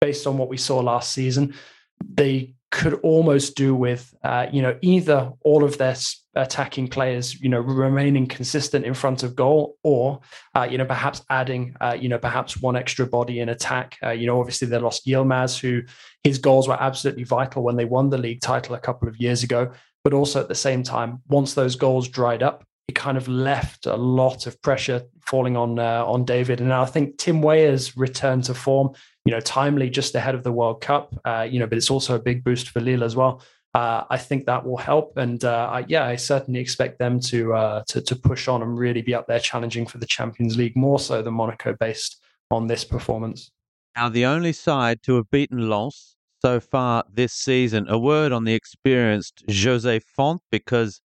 [0.00, 1.54] based on what we saw last season,
[2.02, 5.94] they could almost do with, uh, you know, either all of their
[6.34, 10.18] attacking players, you know, remaining consistent in front of goal, or,
[10.56, 13.96] uh, you know, perhaps adding, uh, you know, perhaps one extra body in attack.
[14.02, 15.82] Uh, you know, obviously they lost Yilmaz, who
[16.24, 19.44] his goals were absolutely vital when they won the league title a couple of years
[19.44, 19.70] ago.
[20.02, 23.86] But also at the same time, once those goals dried up, it kind of left
[23.86, 26.60] a lot of pressure falling on uh, on David.
[26.60, 28.94] And I think Tim Weah's return to form
[29.24, 31.14] you know, timely just ahead of the World Cup.
[31.24, 33.42] Uh, you know, but it's also a big boost for Lille as well.
[33.74, 37.54] Uh, I think that will help, and uh, I, yeah, I certainly expect them to,
[37.54, 40.76] uh, to to push on and really be up there challenging for the Champions League
[40.76, 42.22] more so than Monaco, based
[42.52, 43.50] on this performance.
[43.96, 47.86] Now, the only side to have beaten Lens so far this season.
[47.88, 51.00] A word on the experienced Jose Fonte because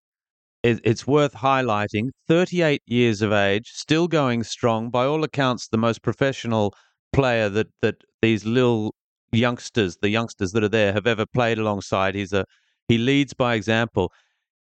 [0.63, 2.09] it, it's worth highlighting.
[2.27, 4.89] 38 years of age, still going strong.
[4.89, 6.73] By all accounts, the most professional
[7.13, 8.93] player that that these little
[9.31, 12.15] youngsters, the youngsters that are there, have ever played alongside.
[12.15, 12.45] He's a
[12.87, 14.11] he leads by example.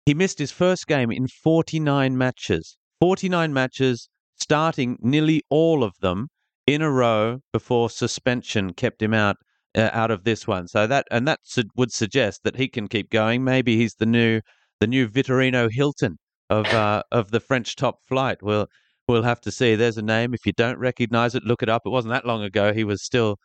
[0.06, 2.78] He missed his first game in 49 matches.
[3.00, 6.28] 49 matches, starting nearly all of them
[6.68, 9.38] in a row before suspension kept him out
[9.76, 10.68] uh, out of this one.
[10.68, 13.44] So that and that su- would suggest that he can keep going.
[13.44, 14.42] Maybe he's the new
[14.80, 16.18] the new Vitorino Hilton
[16.50, 18.42] of uh, of the French top flight.
[18.42, 18.68] Well,
[19.10, 19.76] we'll have to see.
[19.76, 20.34] There's a name.
[20.34, 21.82] If you don't recognize it, look it up.
[21.86, 22.72] It wasn't that long ago.
[22.72, 23.38] He was still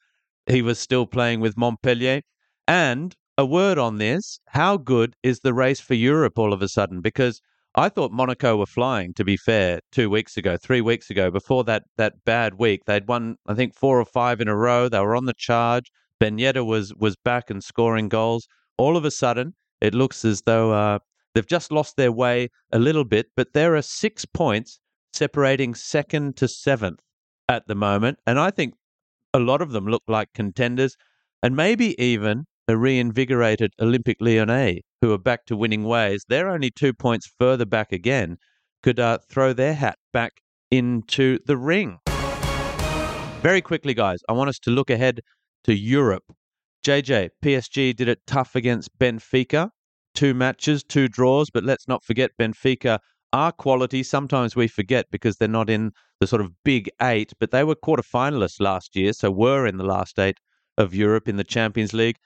[0.46, 2.20] he was still playing with Montpellier.
[2.68, 6.68] And a word on this: How good is the race for Europe all of a
[6.68, 7.00] sudden?
[7.00, 7.40] Because
[7.74, 9.14] I thought Monaco were flying.
[9.14, 13.08] To be fair, two weeks ago, three weeks ago, before that that bad week, they'd
[13.08, 14.88] won I think four or five in a row.
[14.88, 15.90] They were on the charge.
[16.20, 18.46] Ben Yedder was was back and scoring goals.
[18.76, 20.98] All of a sudden, it looks as though uh,
[21.34, 23.26] they've just lost their way a little bit.
[23.34, 24.78] But there are six points
[25.14, 27.00] separating second to seventh
[27.48, 28.18] at the moment.
[28.26, 28.74] And I think
[29.32, 30.96] a lot of them look like contenders
[31.42, 36.24] and maybe even a reinvigorated Olympique Lyonnais, who are back to winning ways.
[36.28, 38.38] They're only two points further back again,
[38.82, 40.32] could uh, throw their hat back
[40.70, 41.98] into the ring.
[43.42, 45.20] Very quickly, guys, I want us to look ahead
[45.64, 46.24] to Europe.
[46.84, 49.70] JJ, PSG did it tough against Benfica.
[50.14, 53.00] Two matches, two draws, but let's not forget Benfica
[53.34, 54.04] are quality.
[54.04, 57.74] Sometimes we forget because they're not in the sort of big eight, but they were
[57.74, 60.38] quarter finalists last year, so were in the last eight
[60.78, 62.16] of Europe in the Champions League.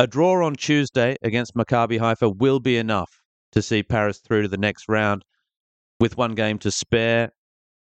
[0.00, 3.22] A draw on Tuesday against Maccabi Haifa will be enough
[3.52, 5.24] to see Paris through to the next round.
[6.00, 7.30] With one game to spare,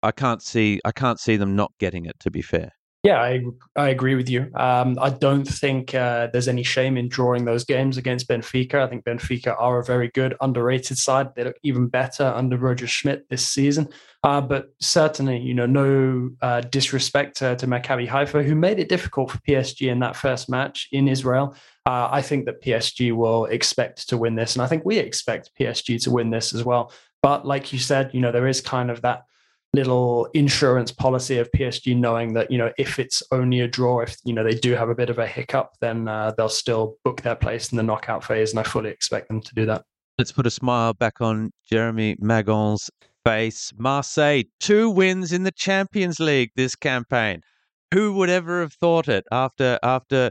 [0.04, 2.20] I can't see I can't see them not getting it.
[2.20, 2.70] To be fair.
[3.04, 3.44] Yeah, I,
[3.76, 4.50] I agree with you.
[4.54, 8.74] Um, I don't think uh, there's any shame in drawing those games against Benfica.
[8.82, 11.28] I think Benfica are a very good, underrated side.
[11.36, 13.88] They look even better under Roger Schmidt this season.
[14.24, 18.88] Uh, but certainly, you know, no uh, disrespect to, to Maccabi Haifa, who made it
[18.88, 21.54] difficult for PSG in that first match in Israel.
[21.86, 25.52] Uh, I think that PSG will expect to win this, and I think we expect
[25.58, 26.92] PSG to win this as well.
[27.22, 29.22] But like you said, you know, there is kind of that
[29.74, 34.16] little insurance policy of PSG knowing that you know if it's only a draw if
[34.24, 37.22] you know they do have a bit of a hiccup then uh, they'll still book
[37.22, 39.84] their place in the knockout phase and I fully expect them to do that.
[40.18, 42.90] Let's put a smile back on Jeremy Magan's
[43.24, 43.72] face.
[43.76, 47.42] Marseille two wins in the Champions League this campaign.
[47.92, 50.30] Who would ever have thought it after after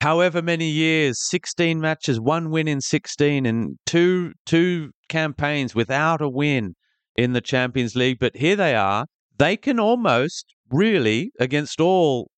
[0.00, 6.28] however many years 16 matches one win in 16 and two two campaigns without a
[6.28, 6.74] win
[7.18, 8.18] in the Champions League.
[8.20, 9.06] But here they are.
[9.36, 12.30] They can almost really, against all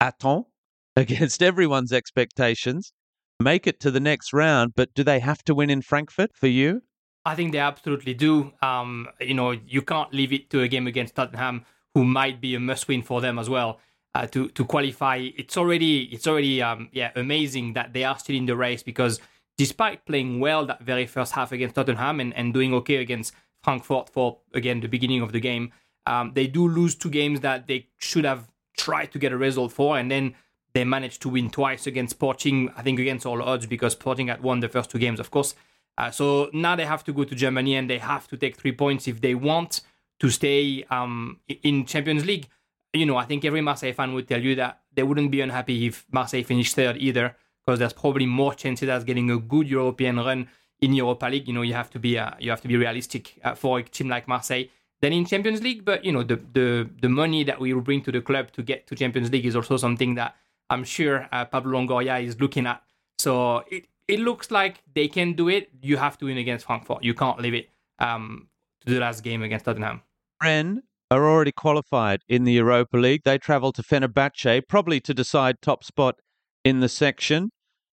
[0.00, 0.44] attentes,
[0.96, 2.92] against everyone's expectations,
[3.40, 4.72] make it to the next round.
[4.76, 6.82] But do they have to win in Frankfurt for you?
[7.24, 8.52] I think they absolutely do.
[8.62, 11.64] Um, you know, you can't leave it to a game against Tottenham,
[11.94, 13.80] who might be a must-win for them as well.
[14.14, 18.34] Uh, to to qualify, it's already it's already um, yeah amazing that they are still
[18.34, 19.20] in the race because
[19.58, 23.34] despite playing well that very first half against Tottenham and, and doing okay against
[23.68, 25.72] Frankfurt for again the beginning of the game.
[26.06, 28.48] Um, they do lose two games that they should have
[28.78, 30.34] tried to get a result for, and then
[30.72, 32.70] they managed to win twice against Sporting.
[32.78, 35.54] I think against all odds because Sporting had won the first two games, of course.
[35.98, 38.72] Uh, so now they have to go to Germany and they have to take three
[38.72, 39.82] points if they want
[40.20, 42.48] to stay um, in Champions League.
[42.94, 45.86] You know, I think every Marseille fan would tell you that they wouldn't be unhappy
[45.86, 50.16] if Marseille finished third either, because there's probably more chances as getting a good European
[50.16, 50.48] run
[50.80, 53.38] in Europa League, you know, you have to be uh, you have to be realistic
[53.44, 54.68] uh, for a team like Marseille.
[55.00, 55.84] than in Champions League.
[55.84, 58.62] But you know, the the the money that we will bring to the club to
[58.62, 60.36] get to Champions League is also something that
[60.70, 62.82] I'm sure uh, Pablo Longoria is looking at.
[63.18, 65.70] So it it looks like they can do it.
[65.82, 67.04] You have to win against Frankfurt.
[67.04, 68.48] You can't leave it um,
[68.86, 70.02] to the last game against Tottenham.
[70.42, 73.22] Rennes are already qualified in the Europa League.
[73.24, 76.16] They travel to Fenerbahce, probably to decide top spot
[76.64, 77.50] in the section.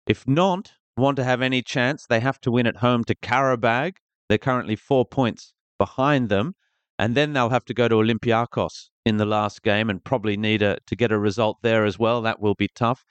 [0.06, 3.96] If Nantes want to have any chance, they have to win at home to Karabag.
[4.28, 6.54] They're currently four points behind them.
[6.98, 10.62] And then they'll have to go to Olympiakos in the last game and probably need
[10.62, 12.22] a, to get a result there as well.
[12.22, 13.04] That will be tough.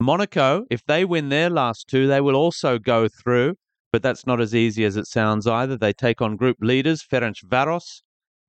[0.00, 3.54] Monaco, if they win their last two, they will also go through,
[3.92, 5.76] but that's not as easy as it sounds either.
[5.76, 8.02] They take on group leaders Ferencvaros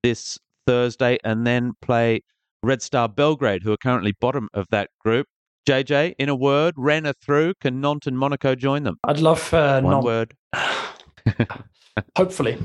[0.04, 0.38] this
[0.68, 2.22] Thursday and then play
[2.62, 5.28] Red Star Belgrade, who are currently bottom of that group.
[5.68, 7.54] JJ, in a word, Rennes are through.
[7.62, 8.98] Can Nantes and Monaco join them?
[9.04, 10.36] I'd love uh, One Nantes- word.
[12.18, 12.58] Hopefully,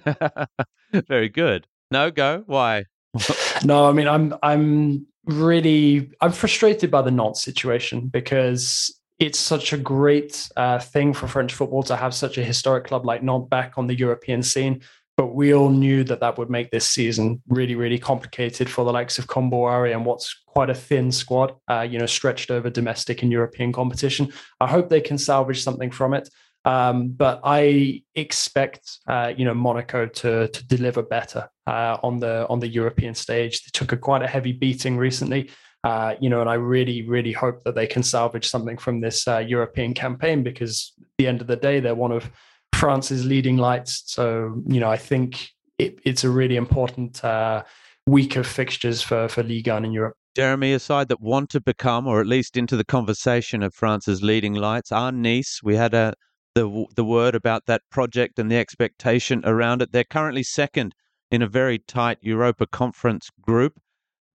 [1.07, 1.67] Very good.
[1.91, 2.43] No, go.
[2.45, 2.85] Why?
[3.63, 3.87] no.
[3.87, 9.77] I mean, I'm I'm really I'm frustrated by the Nantes situation because it's such a
[9.77, 13.73] great uh, thing for French football to have such a historic club like Nantes back
[13.77, 14.81] on the European scene.
[15.17, 18.93] But we all knew that that would make this season really, really complicated for the
[18.93, 23.23] likes of Kombouaré and what's quite a thin squad, uh, you know, stretched over domestic
[23.23, 24.31] and European competition.
[24.61, 26.29] I hope they can salvage something from it.
[26.65, 32.45] Um, but I expect, uh, you know, Monaco to to deliver better uh, on the
[32.49, 33.63] on the European stage.
[33.63, 35.49] They took a quite a heavy beating recently,
[35.83, 39.27] uh, you know, and I really, really hope that they can salvage something from this
[39.27, 42.29] uh, European campaign because at the end of the day, they're one of
[42.75, 44.03] France's leading lights.
[44.05, 47.63] So, you know, I think it, it's a really important uh,
[48.05, 50.15] week of fixtures for for Ligue 1 in Europe.
[50.35, 54.21] Jeremy, a side that want to become, or at least into the conversation of France's
[54.21, 55.61] leading lights, are Nice.
[55.63, 56.13] We had a
[56.53, 59.91] the the word about that project and the expectation around it.
[59.91, 60.93] They're currently second
[61.31, 63.73] in a very tight Europa Conference group.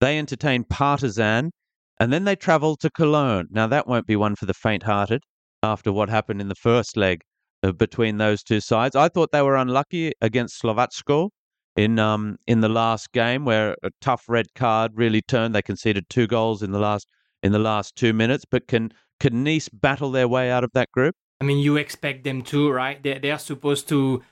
[0.00, 1.52] They entertain Partizan,
[2.00, 3.46] and then they travel to Cologne.
[3.50, 5.22] Now that won't be one for the faint-hearted
[5.62, 7.22] after what happened in the first leg
[7.70, 8.96] between those two sides.
[8.96, 11.30] I thought they were unlucky against Slovácko
[11.76, 15.54] in um in the last game where a tough red card really turned.
[15.54, 17.06] They conceded two goals in the last
[17.42, 18.44] in the last two minutes.
[18.50, 21.14] But can can Nice battle their way out of that group?
[21.40, 23.02] I mean, you expect them to, right?
[23.02, 24.22] They they are supposed to.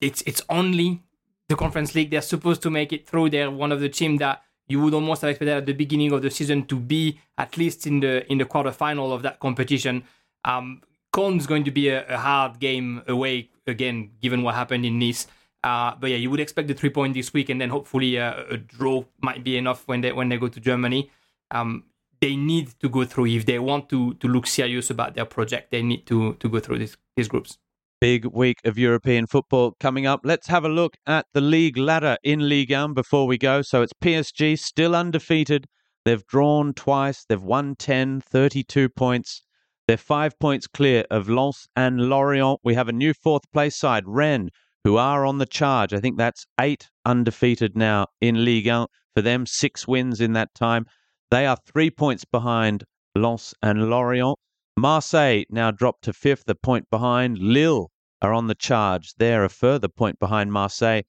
[0.00, 1.02] It's it's only
[1.48, 2.10] the Conference League.
[2.10, 3.30] They're supposed to make it through.
[3.30, 6.22] They're one of the team that you would almost have expected at the beginning of
[6.22, 10.04] the season to be at least in the in the quarterfinal of that competition.
[10.44, 10.82] Um,
[11.14, 15.28] Colm's going to be a, a hard game away again, given what happened in Nice.
[15.62, 18.42] Uh, but yeah, you would expect the three point this week, and then hopefully uh,
[18.50, 21.10] a draw might be enough when they when they go to Germany.
[21.52, 21.84] Um,
[22.20, 25.70] they need to go through if they want to to look serious about their project.
[25.70, 27.58] They need to to go through these these groups.
[28.00, 30.22] Big week of European football coming up.
[30.24, 33.62] Let's have a look at the league ladder in Ligue 1 before we go.
[33.62, 35.66] So it's PSG still undefeated.
[36.04, 37.24] They've drawn twice.
[37.26, 39.43] They've won 10, 32 points.
[39.86, 42.60] They're five points clear of Lens and Lorient.
[42.64, 44.50] We have a new fourth place side, Rennes,
[44.82, 45.92] who are on the charge.
[45.92, 50.54] I think that's eight undefeated now in Ligue 1 for them, six wins in that
[50.54, 50.86] time.
[51.30, 54.38] They are three points behind Lens and Lorient.
[54.76, 57.38] Marseille now dropped to fifth, a point behind.
[57.38, 57.90] Lille
[58.22, 59.12] are on the charge.
[59.18, 61.02] They're a further point behind Marseille.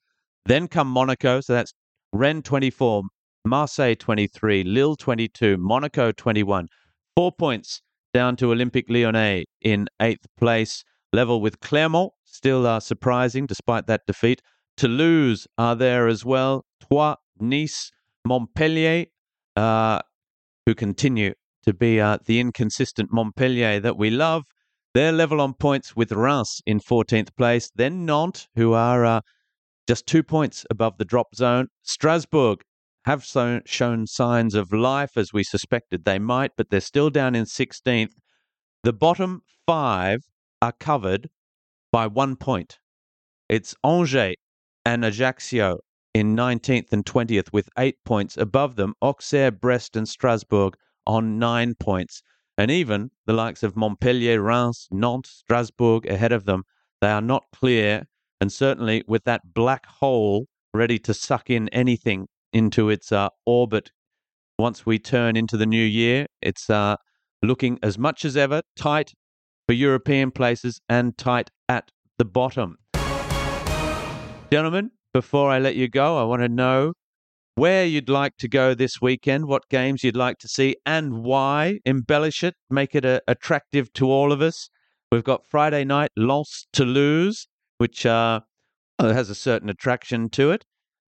[0.45, 1.73] Then come Monaco, so that's
[2.11, 3.03] Rennes 24,
[3.45, 6.67] Marseille 23, Lille 22, Monaco 21.
[7.15, 7.81] Four points
[8.15, 14.03] down to Olympique Lyonnais in eighth place, level with Clermont, still uh, surprising despite that
[14.07, 14.41] defeat.
[14.77, 16.63] Toulouse are there as well.
[16.81, 17.91] Troyes, Nice,
[18.25, 19.07] Montpellier,
[19.57, 19.99] uh,
[20.65, 24.45] who continue to be uh, the inconsistent Montpellier that we love.
[24.93, 27.69] They're level on points with Reims in 14th place.
[27.75, 29.21] Then Nantes, who are uh,
[29.89, 31.67] just two points above the drop zone.
[31.83, 32.61] Strasbourg
[33.05, 37.35] have so, shown signs of life as we suspected they might, but they're still down
[37.35, 38.13] in 16th.
[38.83, 40.21] The bottom five
[40.59, 41.29] are covered
[41.91, 42.79] by one point.
[43.47, 44.35] It's Angers
[44.85, 45.77] and Ajaccio
[46.15, 48.37] in 19th and 20th with eight points.
[48.37, 50.75] Above them, Auxerre, Brest, and Strasbourg
[51.05, 52.23] on nine points.
[52.57, 56.63] And even the likes of Montpellier, Reims, Nantes, Strasbourg ahead of them,
[57.01, 58.07] they are not clear.
[58.41, 63.91] And certainly with that black hole ready to suck in anything into its uh, orbit
[64.57, 66.95] once we turn into the new year, it's uh,
[67.43, 69.11] looking as much as ever tight
[69.67, 72.77] for European places and tight at the bottom.
[74.49, 76.93] Gentlemen, before I let you go, I want to know
[77.55, 81.79] where you'd like to go this weekend, what games you'd like to see, and why.
[81.85, 84.69] Embellish it, make it uh, attractive to all of us.
[85.11, 87.47] We've got Friday night, Lost to Lose,
[87.79, 88.39] which uh,
[88.99, 90.63] has a certain attraction to it.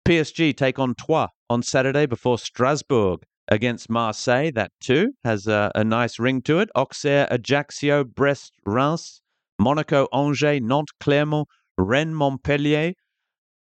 [0.06, 4.52] PSG take on Troyes on Saturday before Strasbourg against Marseille.
[4.52, 6.70] That too has a, a nice ring to it.
[6.76, 9.22] Auxerre, Ajaccio, Brest, Reims,
[9.60, 11.48] Monaco, Angers, Nantes, Clermont,
[11.78, 12.94] Rennes, Montpellier,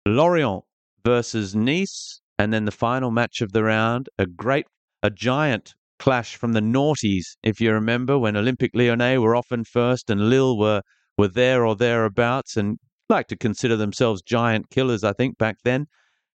[0.07, 0.64] Lorient
[1.05, 4.66] versus Nice, and then the final match of the round, a great,
[5.03, 10.11] a giant clash from the noughties, if you remember, when Olympique Lyonnais were often first
[10.11, 10.83] and Lille were,
[11.18, 12.78] were there or thereabouts and
[13.09, 15.87] like to consider themselves giant killers, I think, back then.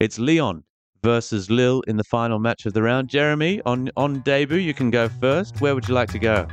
[0.00, 0.64] It's Lyon
[1.04, 3.08] versus Lille in the final match of the round.
[3.08, 5.60] Jeremy, on, on debut, you can go first.
[5.60, 6.48] Where would you like to go?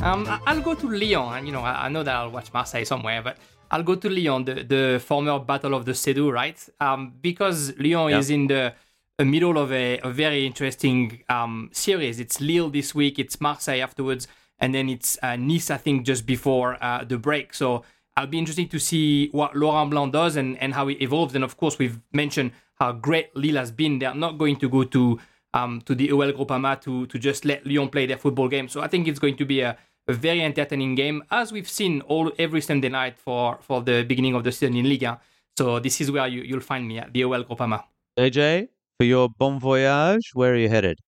[0.00, 3.20] Um, I'll go to Lyon, and you know, I, know that I'll watch Marseille somewhere,
[3.20, 3.36] but
[3.70, 6.58] I'll go to Lyon, the, the former Battle of the Sedu, right?
[6.80, 8.72] Um, because Lyon is in the,
[9.18, 12.18] the, middle of a, a very interesting um, series.
[12.18, 14.26] It's Lille this week, it's Marseille afterwards,
[14.62, 17.52] and then it's uh, Nice, I think, just before uh, the break.
[17.52, 17.84] So
[18.16, 21.34] I'll be interested to see what Laurent Blanc does and, and how it evolves.
[21.34, 23.98] And of course, we've mentioned how great Lille has been.
[23.98, 25.20] They're not going to go to
[25.54, 28.68] um, to the OL Groupama to to just let Lyon play their football game.
[28.68, 29.76] So I think it's going to be a
[30.08, 34.34] a very entertaining game, as we've seen all every Sunday night for for the beginning
[34.34, 35.20] of the season in Liga.
[35.58, 37.84] So this is where you, you'll find me at the OL Groupama.
[38.18, 40.98] AJ, for your bon voyage, where are you headed?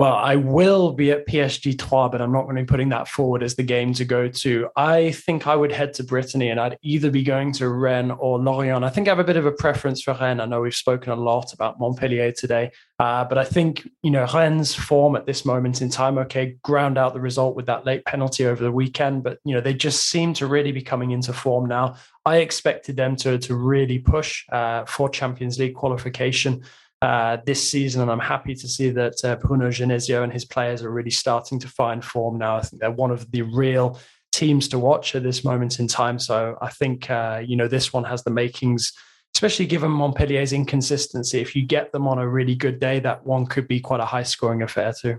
[0.00, 3.06] Well, I will be at PSG Troyes, but I'm not going to be putting that
[3.06, 4.68] forward as the game to go to.
[4.74, 8.40] I think I would head to Brittany and I'd either be going to Rennes or
[8.40, 8.82] Lorient.
[8.82, 10.40] I think I have a bit of a preference for Rennes.
[10.40, 14.26] I know we've spoken a lot about Montpellier today, uh, but I think, you know,
[14.34, 18.04] Rennes' form at this moment in time, okay, ground out the result with that late
[18.04, 21.32] penalty over the weekend, but, you know, they just seem to really be coming into
[21.32, 21.94] form now.
[22.26, 26.64] I expected them to, to really push uh, for Champions League qualification
[27.04, 30.82] uh, this season, and I'm happy to see that uh, Bruno Genesio and his players
[30.82, 32.56] are really starting to find form now.
[32.56, 34.00] I think they're one of the real
[34.32, 36.18] teams to watch at this moment in time.
[36.18, 38.90] So I think uh, you know this one has the makings,
[39.34, 41.40] especially given Montpellier's inconsistency.
[41.40, 44.06] If you get them on a really good day, that one could be quite a
[44.06, 45.18] high scoring affair too.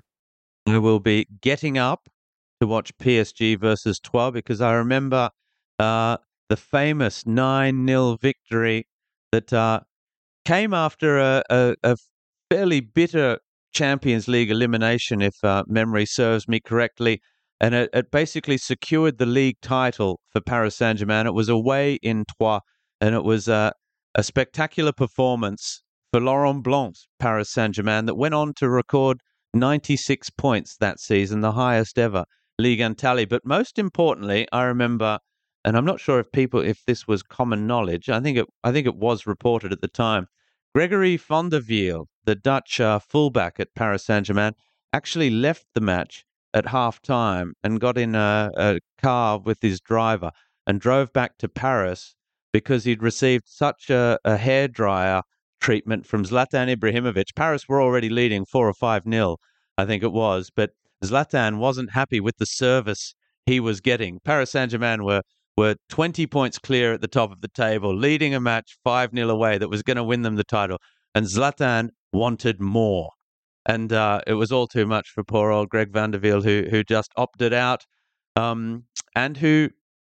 [0.65, 2.09] I will be getting up
[2.61, 5.29] to watch PSG versus Troyes because I remember
[5.77, 6.17] uh,
[6.49, 8.87] the famous 9 0 victory
[9.31, 9.81] that uh,
[10.45, 11.97] came after a, a, a
[12.49, 13.39] fairly bitter
[13.73, 17.21] Champions League elimination, if uh, memory serves me correctly.
[17.59, 21.25] And it, it, basically secured the league title for Paris Saint Germain.
[21.25, 22.61] It was away in Troyes,
[23.01, 23.71] and it was uh,
[24.13, 25.81] a spectacular performance
[26.11, 29.19] for Laurent Blanc's Paris Saint Germain that went on to record
[29.53, 32.25] 96 points that season, the highest ever
[32.59, 33.25] league tally.
[33.25, 35.19] But most importantly, I remember
[35.65, 38.07] and I'm not sure if people if this was common knowledge.
[38.07, 40.27] I think it I think it was reported at the time.
[40.75, 41.61] Gregory van der
[42.25, 44.53] the Dutch uh, fullback at Paris Saint Germain,
[44.93, 49.81] actually left the match at half time and got in a, a car with his
[49.81, 50.31] driver
[50.67, 52.15] and drove back to Paris
[52.53, 55.23] because he'd received such a, a hairdryer
[55.59, 57.35] treatment from Zlatan Ibrahimovic.
[57.35, 59.39] Paris were already leading four or five nil,
[59.77, 60.71] I think it was, but
[61.03, 64.19] Zlatan wasn't happy with the service he was getting.
[64.23, 65.21] Paris Saint Germain were
[65.57, 69.29] were 20 points clear at the top of the table, leading a match 5 0
[69.29, 70.77] away that was going to win them the title.
[71.13, 73.11] And Zlatan wanted more.
[73.65, 76.67] And uh, it was all too much for poor old Greg van der Wiel, who,
[76.69, 77.83] who just opted out
[78.35, 78.83] um,
[79.15, 79.69] and who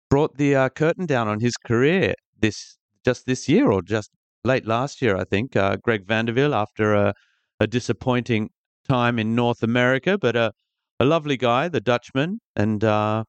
[0.09, 4.11] brought the uh, curtain down on his career this just this year or just
[4.43, 5.55] late last year, I think.
[5.55, 7.13] Uh, Greg van der Wiel, after a,
[7.59, 8.49] a disappointing
[8.87, 10.51] time in North America, but a,
[10.99, 13.23] a lovely guy, the Dutchman, and uh,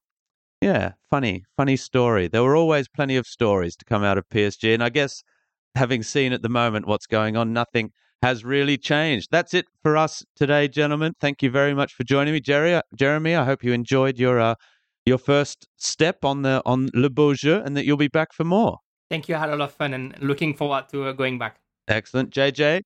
[0.61, 2.27] yeah, funny, funny story.
[2.27, 5.23] There were always plenty of stories to come out of PSG, and I guess
[5.75, 7.91] having seen at the moment what's going on, nothing
[8.21, 9.29] has really changed.
[9.31, 11.13] That's it for us today, gentlemen.
[11.21, 12.75] Thank you very much for joining me, Jerry.
[12.75, 14.55] Uh, Jeremy, I hope you enjoyed your uh,
[15.05, 18.43] your first step on the on Le Beau Jeu, and that you'll be back for
[18.43, 18.79] more.
[19.09, 19.35] Thank you.
[19.35, 21.59] I had a lot of fun, and looking forward to uh, going back.
[21.87, 22.81] Excellent, JJ.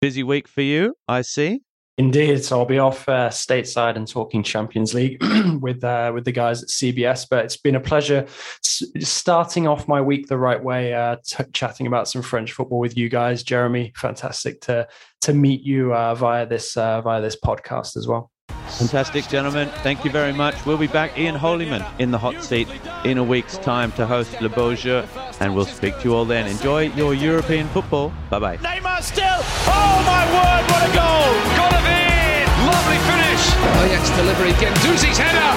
[0.00, 1.60] Busy week for you, I see.
[2.00, 5.22] Indeed, so I'll be off uh, stateside and talking Champions League
[5.60, 7.26] with uh, with the guys at CBS.
[7.28, 8.24] But it's been a pleasure
[8.64, 12.78] s- starting off my week the right way, uh, t- chatting about some French football
[12.78, 13.42] with you guys.
[13.42, 14.88] Jeremy, fantastic to
[15.20, 18.30] to meet you uh, via this uh, via this podcast as well.
[18.78, 19.68] Fantastic, gentlemen.
[19.82, 20.54] Thank you very much.
[20.64, 22.66] We'll be back, Ian Holyman, in the hot seat
[23.04, 25.04] in a week's time to host Le Beau Jeu,
[25.40, 26.46] and we'll speak to you all then.
[26.46, 28.10] Enjoy your European football.
[28.30, 28.56] Bye bye.
[28.56, 29.40] Neymar still.
[29.66, 31.34] Oh my word, what a goal!
[31.58, 31.79] Golovin!
[33.60, 33.92] Lovely finish.
[33.92, 35.52] Ajax delivery, Guendouzi's header.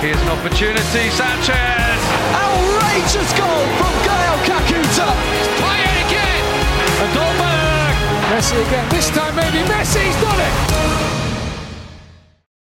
[0.00, 2.00] Here's an opportunity, Sanches.
[2.34, 5.08] Outrageous goal from Gael Kakuta.
[5.58, 6.44] Payet again.
[7.02, 7.94] And Dolberg.
[8.30, 8.88] Messi again.
[8.90, 11.17] This time maybe Messi's done it.